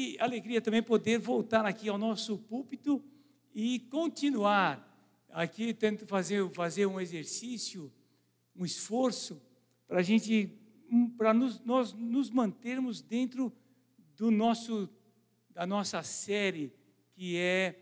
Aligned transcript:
e 0.00 0.16
alegria 0.18 0.62
também 0.62 0.82
poder 0.82 1.18
voltar 1.18 1.66
aqui 1.66 1.88
ao 1.88 1.98
nosso 1.98 2.38
púlpito 2.38 3.04
e 3.54 3.80
continuar 3.80 4.86
aqui, 5.28 5.74
tento 5.74 6.06
fazer, 6.06 6.48
fazer 6.50 6.86
um 6.86 6.98
exercício, 6.98 7.92
um 8.56 8.64
esforço, 8.64 9.40
para 9.86 9.98
a 9.98 10.02
gente, 10.02 10.58
para 11.18 11.34
nos, 11.34 11.60
nós 11.60 11.92
nos 11.92 12.30
mantermos 12.30 13.02
dentro 13.02 13.52
do 14.16 14.30
nosso, 14.30 14.88
da 15.50 15.66
nossa 15.66 16.02
série, 16.02 16.72
que 17.12 17.36
é 17.36 17.78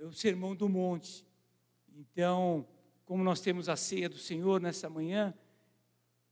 o 0.00 0.12
Sermão 0.12 0.54
do 0.54 0.68
Monte. 0.68 1.26
Então, 1.96 2.66
como 3.04 3.24
nós 3.24 3.40
temos 3.40 3.68
a 3.68 3.74
ceia 3.74 4.08
do 4.08 4.18
Senhor 4.18 4.60
nessa 4.60 4.88
manhã, 4.88 5.34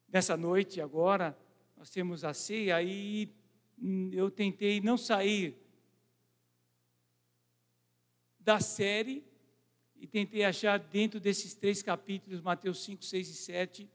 nessa 0.08 0.36
noite 0.36 0.80
agora, 0.80 1.36
nós 1.76 1.90
temos 1.90 2.24
a 2.24 2.32
ceia 2.32 2.80
e 2.82 3.26
hum, 3.26 3.43
eu 4.12 4.30
tentei 4.30 4.80
não 4.80 4.96
sair 4.96 5.56
da 8.38 8.60
série 8.60 9.24
e 9.96 10.06
tentei 10.06 10.44
achar 10.44 10.78
dentro 10.78 11.18
desses 11.18 11.54
três 11.54 11.82
capítulos, 11.82 12.42
Mateus 12.42 12.84
5, 12.84 13.04
6 13.04 13.28
e 13.28 13.34
7, 13.34 13.90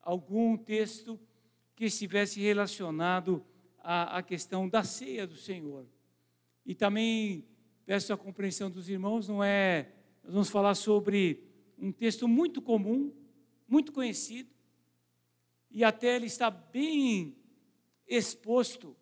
algum 0.00 0.56
texto 0.56 1.18
que 1.76 1.84
estivesse 1.84 2.40
relacionado 2.40 3.44
à, 3.78 4.18
à 4.18 4.22
questão 4.22 4.68
da 4.68 4.82
ceia 4.82 5.26
do 5.26 5.36
Senhor. 5.36 5.86
E 6.66 6.74
também 6.74 7.44
peço 7.86 8.12
a 8.12 8.16
compreensão 8.16 8.70
dos 8.70 8.88
irmãos, 8.88 9.28
não 9.28 9.42
é. 9.42 9.92
Nós 10.22 10.32
vamos 10.32 10.50
falar 10.50 10.74
sobre 10.74 11.42
um 11.78 11.92
texto 11.92 12.26
muito 12.26 12.60
comum, 12.60 13.12
muito 13.66 13.92
conhecido, 13.92 14.50
e 15.70 15.82
até 15.82 16.16
ele 16.16 16.26
está 16.26 16.50
bem 16.50 17.36
exposto 18.06 18.96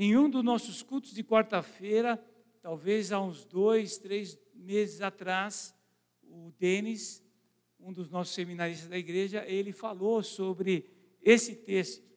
em 0.00 0.16
um 0.16 0.30
dos 0.30 0.44
nossos 0.44 0.80
cultos 0.80 1.12
de 1.12 1.24
quarta-feira, 1.24 2.24
talvez 2.62 3.10
há 3.10 3.20
uns 3.20 3.44
dois, 3.44 3.98
três 3.98 4.38
meses 4.54 5.00
atrás, 5.00 5.74
o 6.22 6.52
Denis, 6.52 7.20
um 7.80 7.92
dos 7.92 8.08
nossos 8.08 8.32
seminaristas 8.32 8.88
da 8.88 8.96
igreja, 8.96 9.44
ele 9.44 9.72
falou 9.72 10.22
sobre 10.22 10.88
esse 11.20 11.56
texto, 11.56 12.08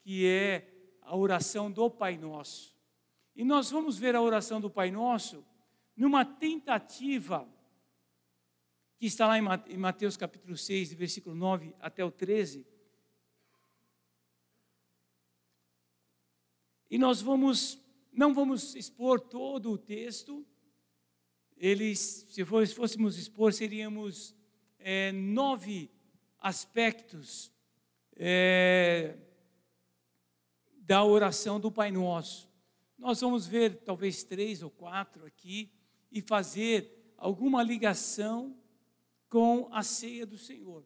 que 0.00 0.26
é 0.26 0.68
a 1.00 1.16
oração 1.16 1.70
do 1.70 1.88
Pai 1.88 2.18
Nosso. 2.18 2.76
E 3.36 3.44
nós 3.44 3.70
vamos 3.70 3.96
ver 3.96 4.16
a 4.16 4.20
oração 4.20 4.60
do 4.60 4.68
Pai 4.68 4.90
Nosso 4.90 5.46
numa 5.96 6.24
tentativa 6.24 7.48
que 8.98 9.06
está 9.06 9.28
lá 9.28 9.38
em 9.38 9.76
Mateus 9.78 10.16
capítulo 10.16 10.56
6, 10.56 10.92
versículo 10.94 11.36
9 11.36 11.72
até 11.78 12.04
o 12.04 12.10
13. 12.10 12.66
E 16.90 16.96
nós 16.98 17.20
vamos, 17.20 17.78
não 18.12 18.32
vamos 18.32 18.74
expor 18.74 19.20
todo 19.20 19.72
o 19.72 19.78
texto, 19.78 20.46
eles, 21.56 22.26
se 22.30 22.44
fôssemos 22.44 23.18
expor, 23.18 23.52
seríamos 23.52 24.34
é, 24.78 25.10
nove 25.12 25.90
aspectos 26.38 27.52
é, 28.16 29.16
da 30.76 31.04
oração 31.04 31.58
do 31.58 31.70
Pai 31.70 31.90
Nosso. 31.90 32.48
Nós 32.96 33.20
vamos 33.20 33.46
ver 33.46 33.82
talvez 33.82 34.22
três 34.22 34.62
ou 34.62 34.70
quatro 34.70 35.26
aqui 35.26 35.70
e 36.10 36.22
fazer 36.22 37.12
alguma 37.16 37.62
ligação 37.62 38.56
com 39.28 39.68
a 39.72 39.82
ceia 39.82 40.24
do 40.24 40.38
Senhor. 40.38 40.84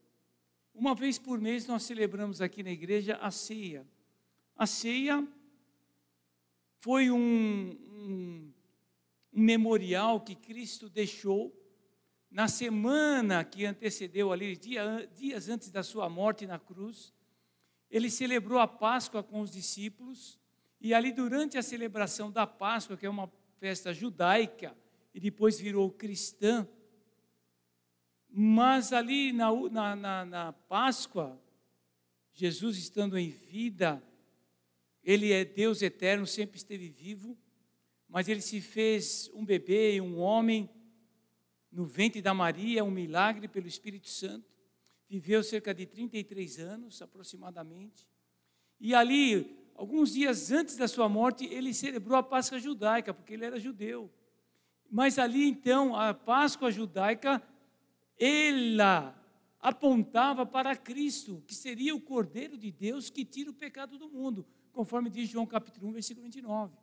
Uma 0.75 0.95
vez 0.95 1.19
por 1.19 1.39
mês 1.39 1.67
nós 1.67 1.83
celebramos 1.83 2.41
aqui 2.41 2.63
na 2.63 2.71
igreja 2.71 3.17
a 3.17 3.31
ceia. 3.31 3.87
A 4.57 4.67
ceia 4.67 5.27
foi 6.83 7.13
um, 7.13 7.79
um, 7.81 8.53
memorial 9.33 10.21
que 10.21 10.35
Cristo 10.35 10.91
deixou 10.91 11.57
na 12.29 12.49
semana 12.49 13.45
que 13.45 13.65
antecedeu 13.65 14.33
ali, 14.33 14.57
dia, 14.57 15.09
dias 15.15 15.49
antes 15.49 15.71
da 15.71 15.85
sua 15.85 16.09
morte 16.09 16.45
na 16.45 16.59
cruz. 16.59 17.15
Ele 17.89 18.11
celebrou 18.11 18.59
a 18.59 18.67
Páscoa 18.67 19.23
com 19.23 19.43
os 19.43 19.53
discípulos 19.53 20.41
e 20.81 20.93
ali 20.93 21.13
durante 21.13 21.57
a 21.57 21.63
celebração 21.63 22.33
da 22.33 22.49
Páscoa, 22.49 22.97
que 22.97 23.07
é 23.07 23.11
uma 23.11 23.31
festa 23.61 23.95
judaica, 23.95 24.77
e 25.15 25.21
depois 25.21 25.61
virou 25.61 25.89
cristã. 25.89 26.67
Mas 28.29 28.93
ali 28.93 29.33
na, 29.33 29.53
na, 29.71 29.95
na, 29.95 30.25
na 30.25 30.53
Páscoa, 30.53 31.41
Jesus 32.33 32.77
estando 32.77 33.17
em 33.17 33.29
vida, 33.31 34.03
ele 35.05 35.33
é 35.33 35.45
Deus 35.45 35.83
eterno, 35.83 36.27
sempre 36.27 36.57
esteve 36.57 36.89
vivo, 36.89 37.37
mas 38.09 38.29
ele 38.29 38.41
se 38.41 38.61
fez 38.61 39.31
um 39.35 39.45
bebê, 39.45 40.01
um 40.01 40.19
homem, 40.19 40.69
no 41.71 41.87
ventre 41.87 42.21
da 42.21 42.35
Maria, 42.35 42.85
um 42.85 42.91
milagre 42.91 43.49
pelo 43.49 43.67
Espírito 43.67 44.09
Santo. 44.09 44.47
Viveu 45.09 45.43
cerca 45.43 45.75
de 45.75 45.87
33 45.87 46.59
anos, 46.59 47.01
aproximadamente. 47.01 48.07
E 48.79 48.95
ali, 48.95 49.57
alguns 49.75 50.13
dias 50.13 50.51
antes 50.51 50.77
da 50.77 50.87
sua 50.87 51.09
morte, 51.09 51.47
ele 51.47 51.73
celebrou 51.73 52.19
a 52.19 52.23
Páscoa 52.23 52.59
judaica, 52.59 53.15
porque 53.15 53.35
ele 53.35 53.45
era 53.45 53.59
judeu. 53.59 54.11
Mas 54.91 55.19
ali 55.19 55.49
então, 55.49 55.97
a 55.97 56.13
Páscoa 56.13 56.71
judaica, 56.71 57.43
ela 58.19 59.19
apontava 59.59 60.45
para 60.45 60.77
Cristo, 60.77 61.43
que 61.47 61.55
seria 61.55 61.95
o 61.95 62.01
Cordeiro 62.01 62.59
de 62.59 62.71
Deus 62.71 63.09
que 63.09 63.25
tira 63.25 63.51
o 63.51 63.55
pecado 63.55 63.97
do 63.97 64.09
mundo, 64.09 64.45
conforme 64.73 65.11
diz 65.11 65.29
João 65.29 65.47
capítulo 65.47 65.89
1, 65.89 65.93
versículo 65.93 66.25
29. 66.25 66.75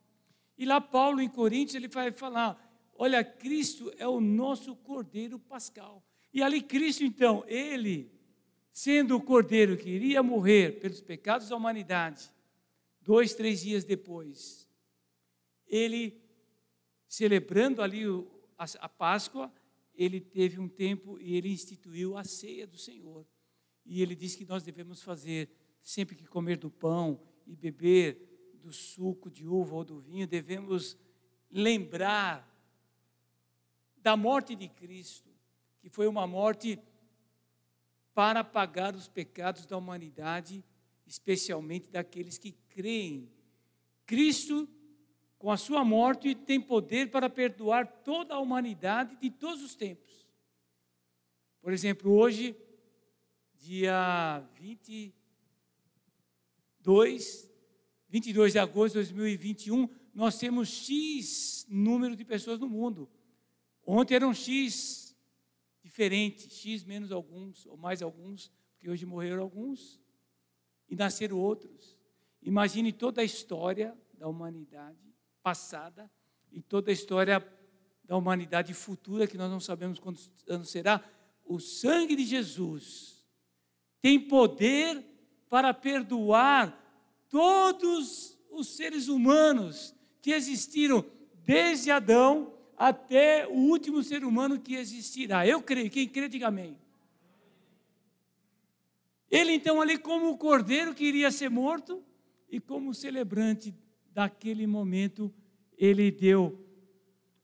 E 0.58 0.66
lá 0.66 0.80
Paulo 0.80 1.22
em 1.22 1.30
Coríntios 1.30 1.76
ele 1.76 1.88
vai 1.88 2.12
falar: 2.12 2.58
olha, 2.96 3.24
Cristo 3.24 3.92
é 3.98 4.08
o 4.08 4.22
nosso 4.22 4.76
Cordeiro 4.76 5.40
Pascal. 5.40 6.04
E 6.34 6.44
ali 6.44 6.62
Cristo 6.62 7.04
então, 7.04 7.44
ele, 7.48 8.12
sendo 8.72 9.16
o 9.16 9.22
Cordeiro 9.22 9.78
que 9.78 9.90
iria 9.90 10.22
morrer 10.22 10.80
pelos 10.80 11.02
pecados 11.02 11.50
da 11.50 11.56
humanidade, 11.56 12.30
dois, 13.02 13.34
três 13.34 13.62
dias 13.62 13.84
depois, 13.84 14.68
ele 15.66 16.22
celebrando 17.08 17.82
ali 17.82 18.04
a 18.58 18.88
Páscoa, 18.88 19.52
ele 19.96 20.22
teve 20.22 20.60
um 20.60 20.70
tempo 20.70 21.20
e 21.20 21.36
ele 21.36 21.50
instituiu 21.50 22.16
a 22.16 22.24
ceia 22.24 22.68
do 22.68 22.78
Senhor. 22.78 23.26
E 23.86 24.02
ele 24.02 24.16
disse 24.16 24.38
que 24.38 24.46
nós 24.46 24.62
devemos 24.62 25.02
fazer, 25.02 25.50
sempre 25.82 26.16
que 26.16 26.28
comer 26.28 26.58
do 26.58 26.70
pão 26.70 27.20
e 27.50 27.56
beber 27.56 28.58
do 28.62 28.72
suco 28.72 29.30
de 29.30 29.48
uva 29.48 29.76
ou 29.76 29.84
do 29.84 30.00
vinho, 30.00 30.28
devemos 30.28 30.98
lembrar 31.50 32.48
da 33.98 34.16
morte 34.16 34.56
de 34.56 34.68
Cristo, 34.68 35.30
que 35.82 35.90
foi 35.90 36.08
uma 36.08 36.26
morte 36.26 36.80
para 38.14 38.44
pagar 38.44 38.96
os 38.96 39.08
pecados 39.08 39.66
da 39.66 39.78
humanidade, 39.78 40.64
especialmente 41.06 41.90
daqueles 41.90 42.38
que 42.38 42.52
creem. 42.70 43.30
Cristo 44.06 44.68
com 45.40 45.50
a 45.50 45.58
sua 45.58 45.86
morte, 45.86 46.36
tem 46.36 46.60
poder 46.60 47.10
para 47.10 47.30
perdoar 47.30 47.88
toda 48.04 48.36
a 48.36 48.40
humanidade 48.40 49.16
de 49.16 49.32
todos 49.32 49.64
os 49.64 49.74
tempos. 49.74 50.30
Por 51.62 51.72
exemplo, 51.72 52.12
hoje, 52.12 52.54
dia 53.56 54.44
22, 56.90 57.48
22 58.10 58.54
de 58.54 58.60
agosto 58.60 58.94
de 58.94 59.02
2021, 59.02 59.88
nós 60.12 60.40
temos 60.40 60.70
X 60.70 61.68
número 61.70 62.16
de 62.16 62.26
pessoas 62.26 62.60
no 62.60 62.68
mundo. 62.68 63.08
Ontem 63.86 64.16
eram 64.16 64.34
X 64.34 65.16
diferentes, 65.84 66.52
X 66.52 66.84
menos 66.84 67.12
alguns, 67.12 67.68
ou 67.68 67.78
mais 67.78 68.02
alguns, 68.02 68.52
porque 68.72 68.90
hoje 68.90 69.06
morreram 69.06 69.44
alguns 69.44 70.02
e 70.90 70.96
nasceram 70.96 71.38
outros. 71.38 71.96
Imagine 72.42 72.92
toda 72.92 73.22
a 73.22 73.24
história 73.24 73.96
da 74.16 74.28
humanidade 74.28 75.14
passada 75.44 76.10
e 76.52 76.60
toda 76.60 76.90
a 76.90 76.94
história 76.94 77.48
da 78.04 78.18
humanidade 78.18 78.74
futura, 78.74 79.28
que 79.28 79.38
nós 79.38 79.52
não 79.52 79.60
sabemos 79.60 80.00
quantos 80.00 80.32
anos 80.48 80.72
será, 80.72 81.08
o 81.46 81.60
sangue 81.60 82.16
de 82.16 82.26
Jesus 82.26 83.24
tem 84.02 84.20
poder 84.20 85.09
para 85.50 85.74
perdoar 85.74 86.78
todos 87.28 88.40
os 88.52 88.68
seres 88.76 89.08
humanos 89.08 89.96
que 90.22 90.32
existiram 90.32 91.04
desde 91.44 91.92
Adão 91.92 92.54
até 92.78 93.48
o 93.48 93.54
último 93.54 94.04
ser 94.04 94.24
humano 94.24 94.60
que 94.60 94.76
existirá. 94.76 95.46
Eu 95.46 95.62
creio, 95.62 95.90
quem 95.90 96.08
crê, 96.08 96.30
diga 96.30 96.48
amém. 96.48 96.78
Ele 99.30 99.54
então 99.54 99.82
ali 99.82 99.98
como 99.98 100.30
o 100.30 100.38
cordeiro 100.38 100.94
que 100.94 101.06
iria 101.06 101.32
ser 101.32 101.50
morto 101.50 102.04
e 102.50 102.60
como 102.60 102.94
celebrante 102.94 103.76
daquele 104.12 104.66
momento, 104.66 105.34
ele 105.78 106.10
deu 106.10 106.66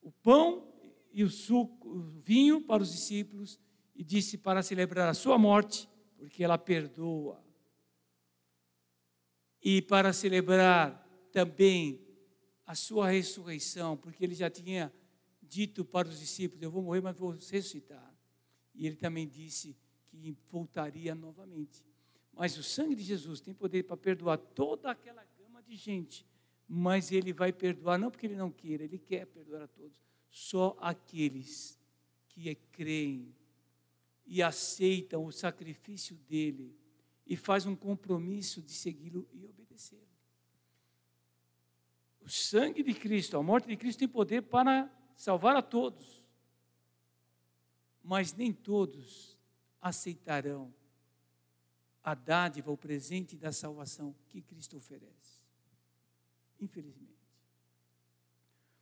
o 0.02 0.12
pão 0.12 0.68
e 1.14 1.24
o 1.24 1.30
suco, 1.30 1.88
o 1.88 2.02
vinho 2.22 2.62
para 2.62 2.82
os 2.82 2.92
discípulos 2.92 3.60
e 3.96 4.04
disse 4.04 4.38
para 4.38 4.64
celebrar 4.64 5.08
a 5.08 5.14
sua 5.14 5.38
morte, 5.38 5.88
porque 6.18 6.44
ela 6.44 6.58
perdoa. 6.58 7.45
E 9.68 9.82
para 9.82 10.14
celebrar 10.14 11.04
também 11.32 12.00
a 12.68 12.76
sua 12.76 13.10
ressurreição, 13.10 13.98
porque 13.98 14.24
ele 14.24 14.36
já 14.36 14.48
tinha 14.48 14.94
dito 15.42 15.84
para 15.84 16.08
os 16.08 16.20
discípulos: 16.20 16.62
Eu 16.62 16.70
vou 16.70 16.84
morrer, 16.84 17.02
mas 17.02 17.18
vou 17.18 17.32
ressuscitar. 17.32 18.14
E 18.76 18.86
ele 18.86 18.96
também 18.96 19.28
disse 19.28 19.76
que 20.06 20.38
voltaria 20.52 21.16
novamente. 21.16 21.84
Mas 22.32 22.56
o 22.60 22.64
sangue 22.64 22.94
de 22.94 23.02
Jesus 23.02 23.42
tem 23.42 23.56
poder 23.56 23.82
para 23.86 23.98
perdoar 23.98 24.38
toda 24.38 24.92
aquela 24.92 25.26
gama 25.36 25.64
de 25.64 25.76
gente. 25.76 26.28
Mas 26.68 27.12
ele 27.12 27.34
vai 27.34 27.52
perdoar, 27.52 27.98
não 27.98 28.12
porque 28.12 28.28
ele 28.28 28.36
não 28.36 28.52
queira, 28.52 28.84
ele 28.84 29.00
quer 29.00 29.26
perdoar 29.26 29.64
a 29.64 29.68
todos. 29.68 29.98
Só 30.30 30.78
aqueles 30.80 31.80
que 32.28 32.54
creem 32.72 33.34
e 34.28 34.44
aceitam 34.44 35.26
o 35.26 35.32
sacrifício 35.32 36.16
dele 36.16 36.85
e 37.26 37.36
faz 37.36 37.66
um 37.66 37.76
compromisso 37.76 38.62
de 38.62 38.72
segui-lo 38.72 39.28
e 39.34 39.46
obedecê-lo. 39.46 40.02
O 42.22 42.30
sangue 42.30 42.84
de 42.84 42.94
Cristo, 42.94 43.38
a 43.38 43.44
morte 43.44 43.68
de 43.68 43.78
Cristo 43.78 44.00
tem 44.00 44.08
poder 44.08 44.42
para 44.44 44.92
salvar 45.16 45.56
a 45.56 45.62
todos. 45.62 46.24
Mas 48.04 48.34
nem 48.34 48.52
todos 48.52 49.38
aceitarão 49.82 50.74
a 52.04 52.14
dádiva, 52.14 52.72
o 52.72 52.78
presente 52.78 53.36
da 53.36 53.52
salvação 53.52 54.16
que 54.28 54.42
Cristo 54.42 54.78
oferece. 54.78 55.42
Infelizmente. 56.60 57.16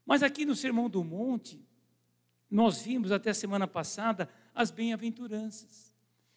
Mas 0.05 0.21
aqui 0.21 0.45
no 0.45 0.55
Sermão 0.55 0.89
do 0.89 1.03
Monte, 1.03 1.65
nós 2.49 2.81
vimos 2.81 3.11
até 3.11 3.29
a 3.29 3.33
semana 3.33 3.67
passada 3.67 4.29
as 4.53 4.71
bem-aventuranças. 4.71 5.92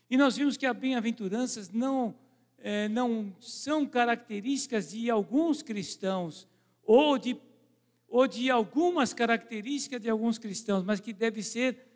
E 0.09 0.17
nós 0.17 0.37
vimos 0.37 0.57
que 0.57 0.67
as 0.67 0.77
bem-aventuranças 0.77 1.71
não, 1.71 2.17
é, 2.59 2.89
não 2.89 3.35
são 3.41 3.85
características 3.85 4.91
de 4.91 5.11
alguns 5.11 5.63
cristãos, 5.63 6.49
ou 6.83 7.19
de, 7.19 7.37
ou 8.09 8.27
de 8.29 8.51
algumas 8.51 9.13
características 9.13 10.01
de 10.01 10.09
alguns 10.09 10.39
cristãos, 10.39 10.85
mas 10.85 11.01
que 11.01 11.13
deve 11.13 11.43
ser 11.43 11.87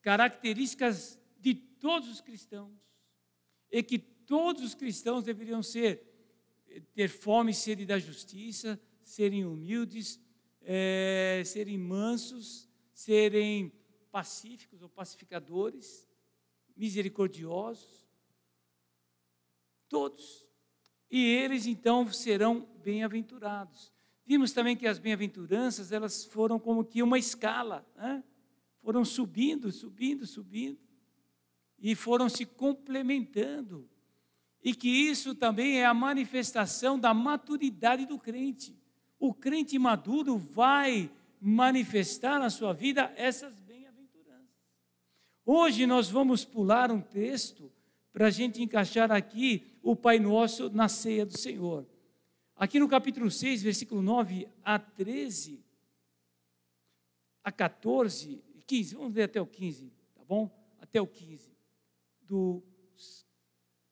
características 0.00 1.18
de 1.38 1.54
todos 1.54 2.08
os 2.08 2.20
cristãos. 2.20 2.72
E 3.70 3.82
que 3.82 3.98
todos 3.98 4.62
os 4.62 4.74
cristãos 4.74 5.24
deveriam 5.24 5.62
ser 5.62 6.08
ter 6.94 7.08
fome 7.08 7.50
e 7.50 7.54
sede 7.54 7.84
da 7.84 7.98
justiça, 7.98 8.80
serem 9.02 9.44
humildes, 9.44 10.18
é, 10.62 11.42
serem 11.44 11.76
mansos, 11.76 12.68
serem 12.94 13.72
pacíficos 14.10 14.82
ou 14.82 14.88
pacificadores, 14.88 16.08
misericordiosos, 16.76 18.08
todos. 19.88 20.50
E 21.10 21.24
eles 21.24 21.66
então 21.66 22.10
serão 22.12 22.66
bem-aventurados. 22.82 23.92
Vimos 24.24 24.52
também 24.52 24.76
que 24.76 24.86
as 24.86 24.98
bem-aventuranças 24.98 25.92
elas 25.92 26.24
foram 26.24 26.58
como 26.58 26.84
que 26.84 27.02
uma 27.02 27.18
escala, 27.18 27.86
né? 27.96 28.24
foram 28.82 29.04
subindo, 29.04 29.70
subindo, 29.70 30.26
subindo 30.26 30.78
e 31.78 31.94
foram 31.94 32.28
se 32.28 32.46
complementando 32.46 33.88
e 34.62 34.74
que 34.74 34.88
isso 34.88 35.34
também 35.34 35.80
é 35.80 35.84
a 35.84 35.92
manifestação 35.92 36.98
da 36.98 37.12
maturidade 37.12 38.06
do 38.06 38.18
crente. 38.18 38.78
O 39.18 39.34
crente 39.34 39.78
maduro 39.78 40.38
vai 40.38 41.10
manifestar 41.40 42.38
na 42.38 42.48
sua 42.48 42.72
vida 42.72 43.12
essas. 43.16 43.52
Hoje 45.44 45.86
nós 45.86 46.08
vamos 46.08 46.44
pular 46.44 46.92
um 46.92 47.00
texto 47.00 47.72
para 48.12 48.28
a 48.28 48.30
gente 48.30 48.62
encaixar 48.62 49.10
aqui 49.10 49.76
o 49.82 49.96
Pai 49.96 50.20
Nosso 50.20 50.70
na 50.70 50.88
ceia 50.88 51.26
do 51.26 51.36
Senhor. 51.36 51.84
Aqui 52.54 52.78
no 52.78 52.88
capítulo 52.88 53.28
6, 53.28 53.60
versículo 53.60 54.00
9 54.02 54.48
a 54.62 54.78
13, 54.78 55.64
a 57.42 57.50
14, 57.50 58.40
15, 58.68 58.94
vamos 58.94 59.14
ler 59.14 59.24
até 59.24 59.40
o 59.40 59.46
15, 59.46 59.92
tá 60.14 60.22
bom? 60.22 60.48
Até 60.80 61.00
o 61.00 61.08
15, 61.08 61.50
do 62.20 62.62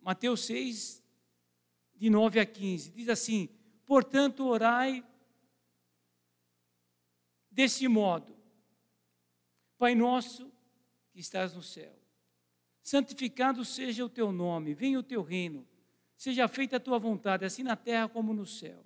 Mateus 0.01 0.45
6, 0.47 1.05
de 1.97 2.11
9 2.11 2.39
a 2.39 2.47
15, 2.47 2.93
diz 2.93 3.09
assim: 3.09 3.49
Portanto, 3.85 4.47
orai 4.47 5.05
desse 7.51 7.89
modo: 7.89 8.37
Pai 9.77 9.97
nosso 9.97 10.50
estás 11.21 11.55
no 11.55 11.63
céu, 11.63 11.93
santificado 12.83 13.65
seja 13.65 14.05
o 14.05 14.09
teu 14.09 14.33
nome, 14.33 14.75
venha 14.75 14.99
o 14.99 15.03
teu 15.03 15.23
reino, 15.23 15.67
seja 16.17 16.49
feita 16.49 16.77
a 16.77 16.81
tua 16.81 16.99
vontade, 16.99 17.45
assim 17.45 17.63
na 17.63 17.77
terra 17.77 18.09
como 18.09 18.35
no 18.35 18.47
céu. 18.47 18.85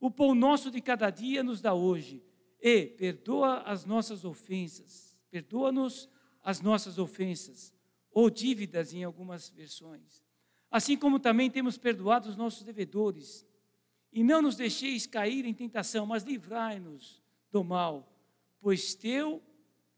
O 0.00 0.10
pão 0.10 0.34
nosso 0.34 0.70
de 0.70 0.80
cada 0.80 1.10
dia 1.10 1.42
nos 1.42 1.60
dá 1.60 1.74
hoje, 1.74 2.22
e 2.60 2.86
perdoa 2.86 3.62
as 3.62 3.84
nossas 3.84 4.24
ofensas, 4.24 5.16
perdoa-nos 5.30 6.08
as 6.42 6.60
nossas 6.60 6.98
ofensas, 6.98 7.72
ou 8.10 8.28
dívidas 8.28 8.92
em 8.92 9.04
algumas 9.04 9.48
versões 9.48 10.26
assim 10.70 10.96
como 10.96 11.18
também 11.18 11.50
temos 11.50 11.78
perdoado 11.78 12.28
os 12.28 12.36
nossos 12.36 12.62
devedores. 12.62 13.46
E 14.12 14.22
não 14.22 14.42
nos 14.42 14.56
deixeis 14.56 15.06
cair 15.06 15.44
em 15.44 15.54
tentação, 15.54 16.06
mas 16.06 16.22
livrai-nos 16.22 17.22
do 17.50 17.62
mal, 17.62 18.10
pois 18.60 18.94
teu 18.94 19.42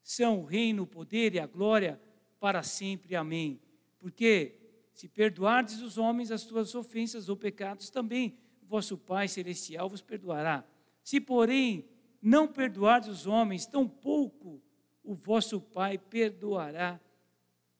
são 0.02 0.41
o 0.41 0.44
reino, 0.44 0.82
o 0.85 0.87
poder 0.87 1.35
e 1.35 1.41
a 1.41 1.47
glória 1.47 2.00
para 2.38 2.62
sempre. 2.62 3.14
Amém. 3.14 3.61
Porque 3.99 4.58
se 4.93 5.08
perdoardes 5.08 5.81
os 5.81 5.99
homens 5.99 6.31
as 6.31 6.44
tuas 6.44 6.75
ofensas 6.75 7.29
ou 7.29 7.37
pecados, 7.37 7.91
também 7.91 8.38
vosso 8.70 8.97
Pai 8.97 9.26
celestial 9.26 9.88
vos 9.88 10.00
perdoará. 10.00 10.64
Se, 11.02 11.20
porém, 11.20 11.88
não 12.23 12.47
perdoardes 12.47 13.08
os 13.08 13.26
homens, 13.26 13.67
tampouco 13.67 14.62
o 15.02 15.12
vosso 15.12 15.61
Pai 15.61 15.99
perdoará 15.99 17.00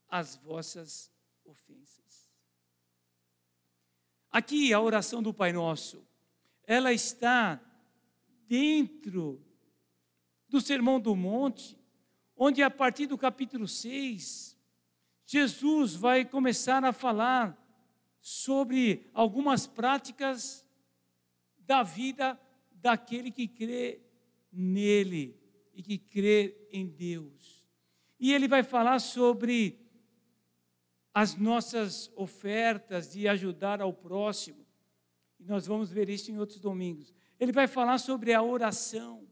as 0.09 0.35
vossas 0.35 1.09
ofensas. 1.45 2.29
Aqui 4.29 4.73
a 4.73 4.81
oração 4.81 5.23
do 5.23 5.33
Pai 5.33 5.53
Nosso, 5.53 6.05
ela 6.65 6.91
está 6.91 7.61
dentro 8.47 9.41
do 10.49 10.59
Sermão 10.59 10.99
do 10.99 11.15
Monte, 11.15 11.79
onde 12.43 12.63
a 12.63 12.71
partir 12.71 13.05
do 13.05 13.19
capítulo 13.19 13.67
6, 13.67 14.57
Jesus 15.27 15.93
vai 15.93 16.25
começar 16.25 16.83
a 16.83 16.91
falar 16.91 17.55
sobre 18.19 19.11
algumas 19.13 19.67
práticas 19.67 20.67
da 21.59 21.83
vida 21.83 22.41
daquele 22.71 23.29
que 23.29 23.47
crê 23.47 24.01
nele 24.51 25.39
e 25.71 25.83
que 25.83 25.99
crê 25.99 26.67
em 26.71 26.87
Deus. 26.87 27.63
E 28.19 28.33
ele 28.33 28.47
vai 28.47 28.63
falar 28.63 28.97
sobre 28.97 29.79
as 31.13 31.35
nossas 31.35 32.11
ofertas 32.15 33.11
de 33.11 33.27
ajudar 33.27 33.83
ao 33.83 33.93
próximo. 33.93 34.65
E 35.39 35.45
nós 35.45 35.67
vamos 35.67 35.91
ver 35.91 36.09
isso 36.09 36.31
em 36.31 36.39
outros 36.39 36.59
domingos. 36.59 37.13
Ele 37.39 37.51
vai 37.51 37.67
falar 37.67 37.99
sobre 37.99 38.33
a 38.33 38.41
oração. 38.41 39.30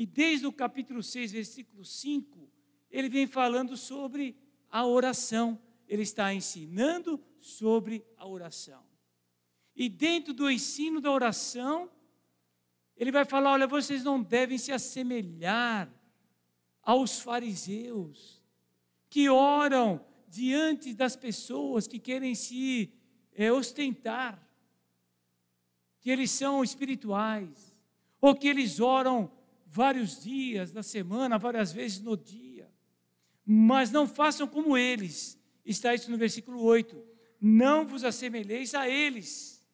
E 0.00 0.06
desde 0.06 0.46
o 0.46 0.52
capítulo 0.52 1.02
6, 1.02 1.32
versículo 1.32 1.84
5, 1.84 2.50
ele 2.90 3.10
vem 3.10 3.26
falando 3.26 3.76
sobre 3.76 4.34
a 4.70 4.86
oração. 4.86 5.60
Ele 5.86 6.00
está 6.00 6.32
ensinando 6.32 7.22
sobre 7.38 8.02
a 8.16 8.26
oração. 8.26 8.82
E 9.76 9.90
dentro 9.90 10.32
do 10.32 10.50
ensino 10.50 11.02
da 11.02 11.12
oração, 11.12 11.90
ele 12.96 13.12
vai 13.12 13.26
falar: 13.26 13.52
olha, 13.52 13.66
vocês 13.66 14.02
não 14.02 14.22
devem 14.22 14.56
se 14.56 14.72
assemelhar 14.72 15.92
aos 16.82 17.20
fariseus, 17.20 18.42
que 19.10 19.28
oram 19.28 20.02
diante 20.26 20.94
das 20.94 21.14
pessoas 21.14 21.86
que 21.86 21.98
querem 21.98 22.34
se 22.34 22.90
é, 23.34 23.52
ostentar, 23.52 24.42
que 26.00 26.08
eles 26.08 26.30
são 26.30 26.64
espirituais, 26.64 27.76
ou 28.18 28.34
que 28.34 28.48
eles 28.48 28.80
oram 28.80 29.30
vários 29.70 30.22
dias 30.22 30.72
da 30.72 30.82
semana, 30.82 31.38
várias 31.38 31.72
vezes 31.72 32.00
no 32.00 32.16
dia. 32.16 32.70
Mas 33.44 33.90
não 33.90 34.06
façam 34.06 34.46
como 34.46 34.76
eles. 34.76 35.38
Está 35.64 35.94
isso 35.94 36.10
no 36.10 36.16
versículo 36.16 36.62
8. 36.62 37.02
Não 37.40 37.86
vos 37.86 38.04
assemelheis 38.04 38.74
a 38.74 38.88
eles, 38.88 39.66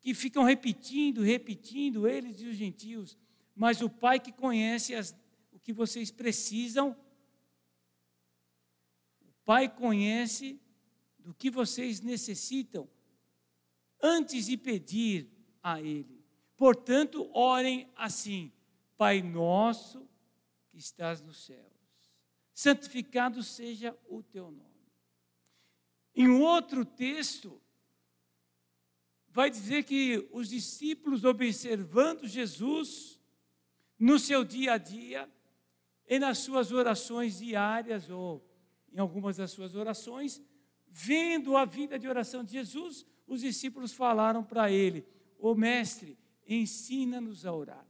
que 0.00 0.12
ficam 0.14 0.42
repetindo, 0.42 1.22
repetindo, 1.22 2.08
eles 2.08 2.40
e 2.40 2.46
os 2.46 2.56
gentios. 2.56 3.16
Mas 3.54 3.80
o 3.80 3.88
Pai 3.88 4.18
que 4.18 4.32
conhece 4.32 4.94
as, 4.94 5.14
o 5.52 5.58
que 5.58 5.72
vocês 5.72 6.10
precisam 6.10 6.96
Pai 9.48 9.66
conhece 9.66 10.60
do 11.18 11.32
que 11.32 11.50
vocês 11.50 12.02
necessitam 12.02 12.86
antes 13.98 14.44
de 14.44 14.58
pedir 14.58 15.26
a 15.62 15.80
Ele. 15.80 16.17
Portanto, 16.58 17.30
orem 17.32 17.88
assim: 17.94 18.52
Pai 18.96 19.22
nosso 19.22 20.06
que 20.68 20.76
estás 20.76 21.22
nos 21.22 21.44
céus, 21.44 21.72
santificado 22.52 23.44
seja 23.44 23.96
o 24.08 24.22
teu 24.24 24.50
nome. 24.50 24.66
Em 26.16 26.28
outro 26.28 26.84
texto, 26.84 27.62
vai 29.28 29.48
dizer 29.48 29.84
que 29.84 30.28
os 30.32 30.48
discípulos 30.48 31.24
observando 31.24 32.26
Jesus 32.26 33.20
no 33.96 34.18
seu 34.18 34.44
dia 34.44 34.72
a 34.72 34.78
dia 34.78 35.30
e 36.08 36.18
nas 36.18 36.38
suas 36.38 36.72
orações 36.72 37.38
diárias 37.38 38.10
ou 38.10 38.44
em 38.92 38.98
algumas 38.98 39.36
das 39.36 39.52
suas 39.52 39.76
orações, 39.76 40.42
vendo 40.88 41.56
a 41.56 41.64
vida 41.64 41.96
de 42.00 42.08
oração 42.08 42.42
de 42.42 42.50
Jesus, 42.50 43.06
os 43.28 43.42
discípulos 43.42 43.92
falaram 43.92 44.42
para 44.42 44.72
ele: 44.72 45.06
"O 45.38 45.54
mestre, 45.54 46.18
ensina-nos 46.48 47.44
a 47.44 47.52
orar". 47.52 47.86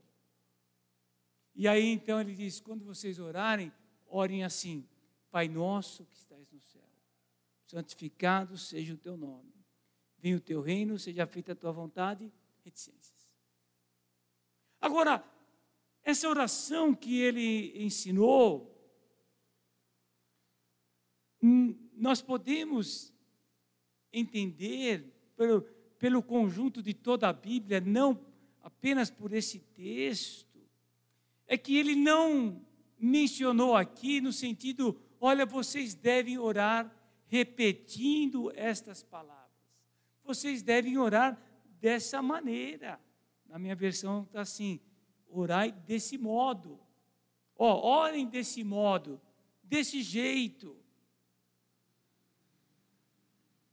E 1.55 1.67
aí 1.67 1.87
então 1.87 2.19
ele 2.21 2.35
diz: 2.35 2.59
"Quando 2.59 2.85
vocês 2.85 3.17
orarem, 3.17 3.71
orem 4.05 4.43
assim: 4.43 4.87
Pai 5.31 5.47
nosso 5.47 6.05
que 6.05 6.15
estás 6.15 6.51
no 6.51 6.59
céu, 6.59 6.89
santificado 7.67 8.57
seja 8.57 8.93
o 8.93 8.97
teu 8.97 9.15
nome. 9.15 9.53
Venha 10.17 10.37
o 10.37 10.41
teu 10.41 10.59
reino, 10.59 10.97
seja 10.97 11.25
feita 11.27 11.51
a 11.51 11.55
tua 11.55 11.71
vontade, 11.71 12.31
reticências. 12.63 13.29
Agora, 14.81 15.23
essa 16.03 16.27
oração 16.27 16.95
que 16.95 17.19
ele 17.21 17.73
ensinou, 17.83 18.75
hum, 21.41 21.77
nós 21.93 22.21
podemos 22.21 23.13
entender 24.11 25.31
pelo, 25.35 25.61
pelo 25.99 26.23
conjunto 26.23 26.81
de 26.81 26.93
toda 26.93 27.29
a 27.29 27.33
Bíblia, 27.33 27.79
não 27.79 28.15
apenas 28.61 29.09
por 29.09 29.33
esse 29.33 29.59
texto, 29.59 30.59
é 31.47 31.57
que 31.57 31.77
ele 31.77 31.95
não 31.95 32.61
mencionou 32.99 33.75
aqui 33.75 34.21
no 34.21 34.31
sentido 34.31 34.99
Olha, 35.21 35.45
vocês 35.45 35.93
devem 35.93 36.37
orar 36.37 36.89
repetindo 37.27 38.51
estas 38.55 39.03
palavras. 39.03 39.49
Vocês 40.23 40.61
devem 40.61 40.97
orar 40.97 41.39
dessa 41.81 42.21
maneira. 42.21 42.99
Na 43.45 43.59
minha 43.59 43.75
versão 43.75 44.23
está 44.23 44.41
assim: 44.41 44.79
orai 45.27 45.71
desse 45.71 46.17
modo. 46.17 46.79
Ó, 47.57 47.73
oh, 47.73 47.87
orem 47.87 48.27
desse 48.27 48.63
modo, 48.63 49.19
desse 49.61 50.01
jeito. 50.01 50.77